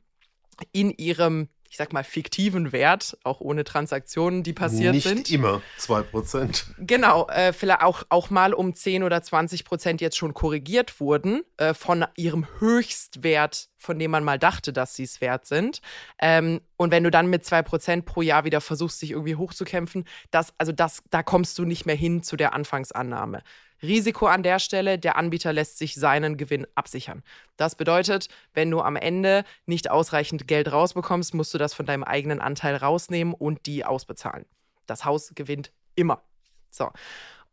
in 0.72 0.90
ihrem 0.90 1.48
ich 1.70 1.76
sag 1.76 1.92
mal, 1.92 2.04
fiktiven 2.04 2.72
Wert, 2.72 3.18
auch 3.24 3.40
ohne 3.40 3.64
Transaktionen, 3.64 4.42
die 4.42 4.52
passiert 4.52 4.94
Nicht 4.94 5.06
sind. 5.06 5.18
Nicht 5.18 5.32
immer 5.32 5.60
2%. 5.78 6.64
Genau, 6.78 7.28
äh, 7.28 7.52
vielleicht 7.52 7.82
auch, 7.82 8.04
auch 8.08 8.30
mal 8.30 8.54
um 8.54 8.74
10 8.74 9.02
oder 9.02 9.22
20 9.22 9.64
Prozent 9.64 10.00
jetzt 10.00 10.16
schon 10.16 10.32
korrigiert 10.32 10.98
wurden 11.00 11.42
äh, 11.58 11.74
von 11.74 12.06
ihrem 12.16 12.46
Höchstwert, 12.58 13.68
von 13.76 13.98
dem 13.98 14.10
man 14.10 14.24
mal 14.24 14.38
dachte, 14.38 14.72
dass 14.72 14.94
sie 14.94 15.04
es 15.04 15.20
wert 15.20 15.44
sind. 15.46 15.80
Ähm, 16.18 16.60
und 16.76 16.90
wenn 16.90 17.04
du 17.04 17.10
dann 17.10 17.28
mit 17.28 17.44
2% 17.44 18.02
pro 18.02 18.22
Jahr 18.22 18.44
wieder 18.44 18.60
versuchst, 18.60 19.02
dich 19.02 19.10
irgendwie 19.10 19.36
hochzukämpfen, 19.36 20.04
das, 20.30 20.54
also 20.56 20.72
das, 20.72 21.02
da 21.10 21.22
kommst 21.22 21.58
du 21.58 21.64
nicht 21.64 21.84
mehr 21.84 21.96
hin 21.96 22.22
zu 22.22 22.36
der 22.36 22.54
Anfangsannahme. 22.54 23.42
Risiko 23.82 24.26
an 24.26 24.42
der 24.42 24.58
Stelle, 24.58 24.98
der 24.98 25.16
Anbieter 25.16 25.52
lässt 25.52 25.78
sich 25.78 25.94
seinen 25.94 26.36
Gewinn 26.36 26.66
absichern. 26.74 27.22
Das 27.56 27.74
bedeutet, 27.74 28.28
wenn 28.54 28.70
du 28.70 28.80
am 28.80 28.96
Ende 28.96 29.44
nicht 29.66 29.90
ausreichend 29.90 30.48
Geld 30.48 30.72
rausbekommst, 30.72 31.34
musst 31.34 31.54
du 31.54 31.58
das 31.58 31.74
von 31.74 31.86
deinem 31.86 32.04
eigenen 32.04 32.40
Anteil 32.40 32.76
rausnehmen 32.76 33.34
und 33.34 33.66
die 33.66 33.84
ausbezahlen. 33.84 34.46
Das 34.86 35.04
Haus 35.04 35.32
gewinnt 35.34 35.72
immer. 35.94 36.22
So. 36.70 36.90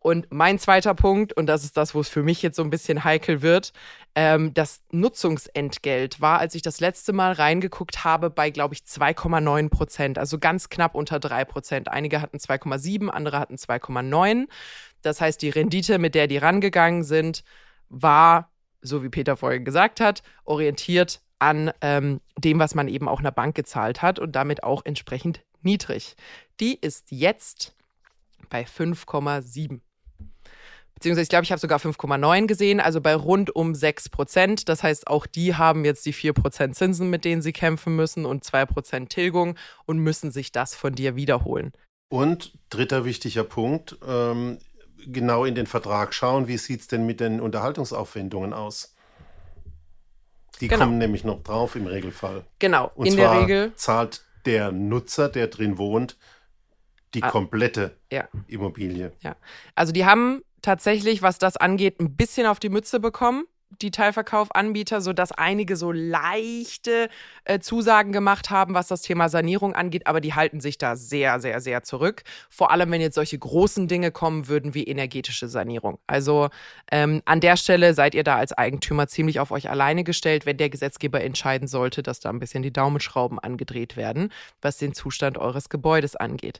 Und 0.05 0.27
mein 0.29 0.59
zweiter 0.59 0.93
Punkt, 0.93 1.33
und 1.33 1.47
das 1.47 1.63
ist 1.63 1.77
das, 1.77 1.95
wo 1.95 1.99
es 1.99 2.09
für 2.09 2.21
mich 2.21 2.43
jetzt 2.43 2.57
so 2.57 2.63
ein 2.63 2.69
bisschen 2.69 3.03
heikel 3.03 3.41
wird, 3.41 3.73
ähm, 4.13 4.53
das 4.53 4.83
Nutzungsentgelt 4.91 6.21
war, 6.21 6.37
als 6.37 6.53
ich 6.53 6.61
das 6.61 6.79
letzte 6.79 7.11
Mal 7.11 7.31
reingeguckt 7.31 8.03
habe, 8.03 8.29
bei, 8.29 8.51
glaube 8.51 8.75
ich, 8.75 8.81
2,9 8.81 9.69
Prozent, 9.69 10.19
also 10.19 10.37
ganz 10.37 10.69
knapp 10.69 10.93
unter 10.93 11.19
3 11.19 11.45
Prozent. 11.45 11.87
Einige 11.87 12.21
hatten 12.21 12.37
2,7, 12.37 13.07
andere 13.09 13.39
hatten 13.39 13.55
2,9. 13.55 14.45
Das 15.05 15.21
heißt, 15.21 15.41
die 15.41 15.49
Rendite, 15.49 15.99
mit 15.99 16.15
der 16.15 16.27
die 16.27 16.37
rangegangen 16.37 17.03
sind, 17.03 17.43
war, 17.89 18.51
so 18.81 19.03
wie 19.03 19.09
Peter 19.09 19.37
vorhin 19.37 19.65
gesagt 19.65 19.99
hat, 19.99 20.23
orientiert 20.43 21.21
an 21.39 21.71
ähm, 21.81 22.21
dem, 22.37 22.59
was 22.59 22.75
man 22.75 22.87
eben 22.87 23.07
auch 23.07 23.19
einer 23.19 23.31
Bank 23.31 23.55
gezahlt 23.55 24.01
hat 24.01 24.19
und 24.19 24.35
damit 24.35 24.63
auch 24.63 24.83
entsprechend 24.85 25.43
niedrig. 25.61 26.15
Die 26.59 26.79
ist 26.79 27.11
jetzt 27.11 27.75
bei 28.49 28.63
5,7 28.63 29.81
beziehungsweise 30.95 31.23
ich 31.23 31.29
glaube, 31.29 31.43
ich 31.43 31.51
habe 31.51 31.59
sogar 31.59 31.79
5,9 31.79 32.47
gesehen, 32.47 32.79
also 32.79 33.01
bei 33.01 33.15
rund 33.15 33.53
um 33.53 33.75
6 33.75 34.09
Prozent. 34.09 34.69
Das 34.69 34.81
heißt, 34.81 35.07
auch 35.07 35.25
die 35.25 35.55
haben 35.55 35.85
jetzt 35.85 36.05
die 36.05 36.13
4 36.13 36.33
Prozent 36.33 36.75
Zinsen, 36.75 37.09
mit 37.09 37.25
denen 37.25 37.41
sie 37.41 37.51
kämpfen 37.51 37.95
müssen 37.95 38.25
und 38.25 38.43
2 38.43 38.65
Prozent 38.65 39.09
Tilgung 39.09 39.55
und 39.85 39.99
müssen 39.99 40.31
sich 40.31 40.51
das 40.51 40.73
von 40.73 40.95
dir 40.95 41.15
wiederholen. 41.15 41.73
Und 42.09 42.53
dritter 42.69 43.03
wichtiger 43.03 43.43
Punkt, 43.43 43.97
ähm, 44.07 44.57
genau 45.11 45.45
in 45.45 45.55
den 45.55 45.67
Vertrag 45.67 46.13
schauen, 46.13 46.47
wie 46.47 46.57
sieht 46.57 46.81
es 46.81 46.87
denn 46.87 47.05
mit 47.05 47.19
den 47.19 47.39
Unterhaltungsaufwendungen 47.39 48.53
aus? 48.53 48.95
Die 50.61 50.67
genau. 50.67 50.85
kommen 50.85 50.97
nämlich 50.97 51.23
noch 51.23 51.43
drauf 51.43 51.75
im 51.75 51.87
Regelfall. 51.87 52.45
Genau, 52.59 52.91
und 52.95 53.07
in 53.07 53.17
der 53.17 53.41
Regel 53.41 53.73
zahlt 53.75 54.23
der 54.45 54.71
Nutzer, 54.71 55.27
der 55.29 55.47
drin 55.47 55.77
wohnt, 55.77 56.17
die 57.13 57.23
ah, 57.23 57.29
komplette 57.29 57.97
ja. 58.11 58.27
Immobilie. 58.47 59.11
Ja, 59.21 59.35
also 59.73 59.91
die 59.91 60.05
haben 60.05 60.43
tatsächlich, 60.61 61.21
was 61.21 61.37
das 61.37 61.57
angeht, 61.57 61.99
ein 61.99 62.15
bisschen 62.15 62.47
auf 62.47 62.59
die 62.59 62.69
Mütze 62.69 62.99
bekommen 62.99 63.45
die 63.81 63.91
Teilverkaufanbieter, 63.91 65.01
sodass 65.01 65.31
einige 65.31 65.75
so 65.75 65.91
leichte 65.91 67.09
äh, 67.43 67.59
Zusagen 67.59 68.11
gemacht 68.11 68.49
haben, 68.49 68.73
was 68.73 68.87
das 68.87 69.01
Thema 69.01 69.29
Sanierung 69.29 69.73
angeht, 69.73 70.07
aber 70.07 70.21
die 70.21 70.33
halten 70.33 70.61
sich 70.61 70.77
da 70.77 70.95
sehr, 70.95 71.39
sehr, 71.39 71.59
sehr 71.61 71.83
zurück. 71.83 72.23
Vor 72.49 72.71
allem, 72.71 72.91
wenn 72.91 73.01
jetzt 73.01 73.15
solche 73.15 73.37
großen 73.37 73.87
Dinge 73.87 74.11
kommen 74.11 74.47
würden 74.47 74.73
wie 74.73 74.83
energetische 74.83 75.47
Sanierung. 75.47 75.99
Also 76.07 76.49
ähm, 76.91 77.21
an 77.25 77.41
der 77.41 77.57
Stelle 77.57 77.93
seid 77.93 78.15
ihr 78.15 78.23
da 78.23 78.35
als 78.35 78.53
Eigentümer 78.53 79.07
ziemlich 79.07 79.39
auf 79.39 79.51
euch 79.51 79.69
alleine 79.69 80.03
gestellt, 80.03 80.45
wenn 80.45 80.57
der 80.57 80.69
Gesetzgeber 80.69 81.21
entscheiden 81.21 81.67
sollte, 81.67 82.03
dass 82.03 82.19
da 82.19 82.29
ein 82.29 82.39
bisschen 82.39 82.63
die 82.63 82.73
Daumenschrauben 82.73 83.39
angedreht 83.39 83.97
werden, 83.97 84.31
was 84.61 84.77
den 84.77 84.93
Zustand 84.93 85.37
eures 85.37 85.69
Gebäudes 85.69 86.15
angeht 86.15 86.59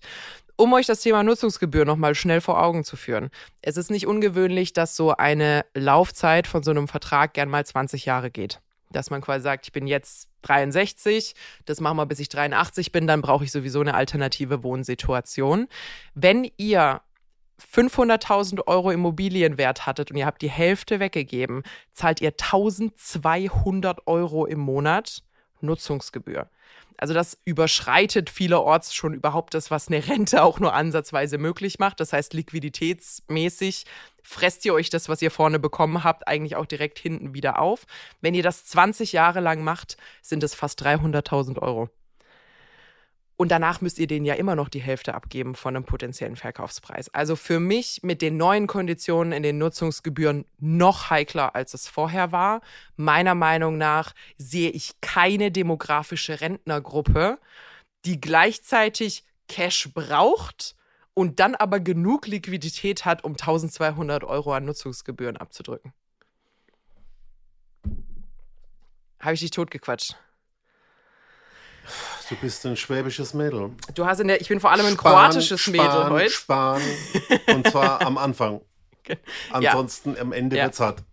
um 0.57 0.73
euch 0.73 0.85
das 0.85 1.01
Thema 1.01 1.23
Nutzungsgebühr 1.23 1.85
nochmal 1.85 2.15
schnell 2.15 2.41
vor 2.41 2.61
Augen 2.61 2.83
zu 2.83 2.95
führen. 2.95 3.29
Es 3.61 3.77
ist 3.77 3.91
nicht 3.91 4.07
ungewöhnlich, 4.07 4.73
dass 4.73 4.95
so 4.95 5.11
eine 5.15 5.65
Laufzeit 5.73 6.47
von 6.47 6.63
so 6.63 6.71
einem 6.71 6.87
Vertrag 6.87 7.33
gern 7.33 7.49
mal 7.49 7.65
20 7.65 8.05
Jahre 8.05 8.31
geht. 8.31 8.61
Dass 8.91 9.09
man 9.09 9.21
quasi 9.21 9.43
sagt, 9.43 9.65
ich 9.65 9.73
bin 9.73 9.87
jetzt 9.87 10.29
63, 10.43 11.33
das 11.65 11.81
machen 11.81 11.97
wir 11.97 12.05
bis 12.05 12.19
ich 12.19 12.29
83 12.29 12.91
bin, 12.91 13.07
dann 13.07 13.21
brauche 13.21 13.43
ich 13.43 13.51
sowieso 13.51 13.81
eine 13.81 13.93
alternative 13.93 14.63
Wohnsituation. 14.63 15.67
Wenn 16.13 16.49
ihr 16.57 17.01
500.000 17.73 18.67
Euro 18.67 18.91
Immobilienwert 18.91 19.85
hattet 19.85 20.11
und 20.11 20.17
ihr 20.17 20.25
habt 20.25 20.41
die 20.41 20.49
Hälfte 20.49 20.99
weggegeben, 20.99 21.63
zahlt 21.93 22.21
ihr 22.21 22.31
1200 22.31 24.07
Euro 24.07 24.45
im 24.45 24.59
Monat 24.59 25.23
Nutzungsgebühr. 25.61 26.49
Also 26.97 27.13
das 27.13 27.37
überschreitet 27.43 28.29
vielerorts 28.29 28.93
schon 28.93 29.13
überhaupt 29.13 29.53
das, 29.53 29.69
was 29.69 29.87
eine 29.87 30.07
Rente 30.07 30.43
auch 30.43 30.59
nur 30.59 30.73
ansatzweise 30.73 31.37
möglich 31.37 31.79
macht. 31.79 31.99
Das 31.99 32.13
heißt, 32.13 32.33
liquiditätsmäßig 32.33 33.85
fresst 34.23 34.65
ihr 34.65 34.73
euch 34.73 34.89
das, 34.89 35.09
was 35.09 35.21
ihr 35.21 35.31
vorne 35.31 35.59
bekommen 35.59 36.03
habt, 36.03 36.27
eigentlich 36.27 36.55
auch 36.55 36.65
direkt 36.65 36.99
hinten 36.99 37.33
wieder 37.33 37.59
auf. 37.59 37.85
Wenn 38.21 38.33
ihr 38.33 38.43
das 38.43 38.65
20 38.65 39.11
Jahre 39.11 39.39
lang 39.39 39.63
macht, 39.63 39.97
sind 40.21 40.43
es 40.43 40.55
fast 40.55 40.81
300.000 40.81 41.61
Euro. 41.61 41.89
Und 43.37 43.49
danach 43.49 43.81
müsst 43.81 43.99
ihr 43.99 44.07
denen 44.07 44.25
ja 44.25 44.35
immer 44.35 44.55
noch 44.55 44.69
die 44.69 44.81
Hälfte 44.81 45.13
abgeben 45.13 45.55
von 45.55 45.75
einem 45.75 45.85
potenziellen 45.85 46.37
Verkaufspreis. 46.37 47.13
Also 47.13 47.35
für 47.35 47.59
mich 47.59 48.01
mit 48.01 48.21
den 48.21 48.37
neuen 48.37 48.65
Konditionen 48.65 49.33
in 49.33 49.43
den 49.43 49.57
Nutzungsgebühren 49.57 50.45
noch 50.59 51.09
heikler, 51.09 51.53
als 51.53 51.73
es 51.73 51.87
vorher 51.89 52.31
war. 52.31 52.61
Meiner 52.95 53.35
Meinung 53.35 53.77
nach 53.77 54.13
sehe 54.37 54.69
ich 54.69 55.01
keine 55.01 55.51
demografische 55.51 56.39
Rentnergruppe, 56.39 57.39
die 58.05 58.21
gleichzeitig 58.21 59.25
Cash 59.49 59.89
braucht 59.93 60.75
und 61.13 61.39
dann 61.41 61.55
aber 61.55 61.81
genug 61.81 62.27
Liquidität 62.27 63.03
hat, 63.03 63.25
um 63.25 63.33
1200 63.33 64.23
Euro 64.23 64.53
an 64.53 64.65
Nutzungsgebühren 64.65 65.35
abzudrücken. 65.35 65.93
Habe 69.19 69.33
ich 69.33 69.41
dich 69.41 69.51
totgequatscht? 69.51 70.15
Du 72.29 72.35
bist 72.35 72.65
ein 72.65 72.75
schwäbisches 72.75 73.33
Mädel. 73.33 73.71
Du 73.93 74.05
hast 74.05 74.19
in 74.19 74.27
der, 74.27 74.41
ich 74.41 74.47
bin 74.47 74.59
vor 74.59 74.71
allem 74.71 74.85
ein 74.85 74.93
Span, 74.93 75.11
kroatisches 75.11 75.61
Span, 75.61 75.73
Mädel 75.73 76.09
heute. 76.09 76.29
Span, 76.31 76.81
und 77.47 77.67
zwar 77.67 78.01
am 78.01 78.17
Anfang. 78.17 78.61
Ansonsten 79.51 80.15
ja. 80.15 80.21
am 80.21 80.31
Ende 80.31 80.57
ja. 80.57 80.65
wird's 80.65 80.79
hart. 80.79 81.03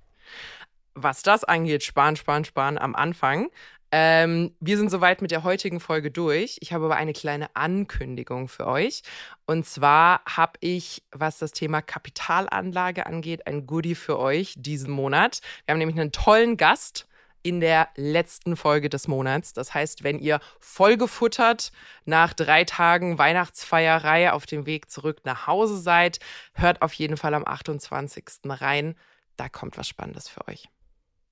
Was 0.95 1.23
das 1.23 1.45
angeht, 1.45 1.83
Span, 1.83 2.17
Span, 2.17 2.45
Span 2.45 2.79
am 2.79 2.95
Anfang. 2.95 3.51
Ähm, 3.91 4.55
wir 4.59 4.79
sind 4.79 4.91
soweit 4.91 5.21
mit 5.21 5.31
der 5.31 5.45
heutigen 5.45 5.81
Folge 5.81 6.11
durch. 6.11 6.57
Ich 6.61 6.73
habe 6.73 6.87
aber 6.87 6.97
eine 6.97 7.13
kleine 7.13 7.55
Ankündigung 7.55 8.49
für 8.49 8.67
euch. 8.67 9.03
Und 9.45 9.67
zwar 9.67 10.23
habe 10.25 10.53
ich, 10.61 11.03
was 11.13 11.37
das 11.37 11.53
Thema 11.53 11.83
Kapitalanlage 11.83 13.05
angeht, 13.05 13.47
ein 13.47 13.67
Goodie 13.67 13.95
für 13.95 14.19
euch 14.19 14.55
diesen 14.57 14.91
Monat. 14.91 15.41
Wir 15.67 15.73
haben 15.73 15.79
nämlich 15.79 16.01
einen 16.01 16.13
tollen 16.13 16.57
Gast 16.57 17.07
in 17.43 17.61
der 17.61 17.89
letzten 17.97 18.57
Folge 18.57 18.89
des 18.89 19.09
Monats. 19.09 19.53
Das 19.53 19.75
heißt, 19.75 20.05
wenn 20.05 20.19
ihr 20.19 20.41
vollgefuttert 20.61 21.73
nach 22.05 22.33
drei 22.35 22.65
Tagen 22.65 23.19
Weihnachtsfeierei 23.19 24.33
auf 24.33 24.47
dem 24.47 24.67
Weg 24.67 24.91
zurück 24.91 25.21
nach 25.25 25.47
Hause 25.47 25.79
seid, 25.79 26.19
hört 26.55 26.83
auf 26.83 26.93
jeden 26.95 27.17
Fall 27.17 27.35
am 27.35 27.47
28. 27.47 28.25
rein. 28.45 28.95
Da 29.37 29.49
kommt 29.49 29.77
was 29.77 29.89
Spannendes 29.89 30.29
für 30.29 30.47
euch. 30.49 30.69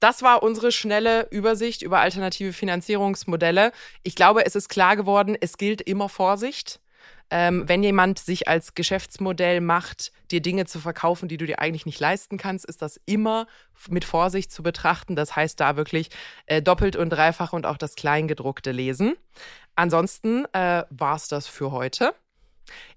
Das 0.00 0.22
war 0.22 0.42
unsere 0.42 0.72
schnelle 0.72 1.28
Übersicht 1.30 1.82
über 1.82 2.00
alternative 2.00 2.54
Finanzierungsmodelle. 2.54 3.72
Ich 4.02 4.14
glaube, 4.14 4.46
es 4.46 4.56
ist 4.56 4.70
klar 4.70 4.96
geworden, 4.96 5.36
es 5.38 5.58
gilt 5.58 5.82
immer 5.82 6.08
Vorsicht 6.08 6.80
ähm, 7.30 7.68
wenn 7.68 7.82
jemand 7.82 8.18
sich 8.18 8.48
als 8.48 8.74
Geschäftsmodell 8.74 9.60
macht, 9.60 10.12
dir 10.30 10.40
Dinge 10.40 10.66
zu 10.66 10.80
verkaufen, 10.80 11.28
die 11.28 11.36
du 11.36 11.46
dir 11.46 11.60
eigentlich 11.60 11.86
nicht 11.86 12.00
leisten 12.00 12.38
kannst, 12.38 12.64
ist 12.64 12.82
das 12.82 13.00
immer 13.06 13.46
mit 13.88 14.04
Vorsicht 14.04 14.52
zu 14.52 14.62
betrachten. 14.62 15.16
Das 15.16 15.36
heißt, 15.36 15.60
da 15.60 15.76
wirklich 15.76 16.10
äh, 16.46 16.60
doppelt 16.60 16.96
und 16.96 17.10
dreifach 17.10 17.52
und 17.52 17.66
auch 17.66 17.76
das 17.76 17.94
Kleingedruckte 17.94 18.72
lesen. 18.72 19.14
Ansonsten 19.76 20.44
äh, 20.52 20.84
war 20.90 21.16
es 21.16 21.28
das 21.28 21.46
für 21.46 21.70
heute. 21.70 22.14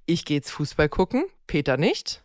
Ich 0.06 0.26
gehe 0.26 0.38
jetzt 0.38 0.52
Fußball 0.52 0.90
gucken, 0.90 1.26
Peter 1.48 1.78
nicht. 1.78 2.24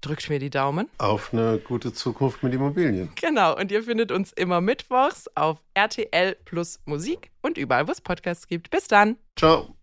Drückt 0.00 0.30
mir 0.30 0.38
die 0.38 0.50
Daumen. 0.50 0.88
Auf 0.98 1.32
eine 1.32 1.58
gute 1.58 1.92
Zukunft 1.92 2.42
mit 2.44 2.54
Immobilien. 2.54 3.10
Genau, 3.20 3.56
und 3.56 3.72
ihr 3.72 3.82
findet 3.82 4.12
uns 4.12 4.32
immer 4.32 4.60
mittwochs 4.60 5.26
auf 5.34 5.58
RTL 5.74 6.36
plus 6.44 6.78
Musik 6.84 7.30
und 7.42 7.58
überall, 7.58 7.88
wo 7.88 7.92
es 7.92 8.00
Podcasts 8.00 8.46
gibt. 8.46 8.70
Bis 8.70 8.86
dann. 8.86 9.16
Ciao. 9.36 9.77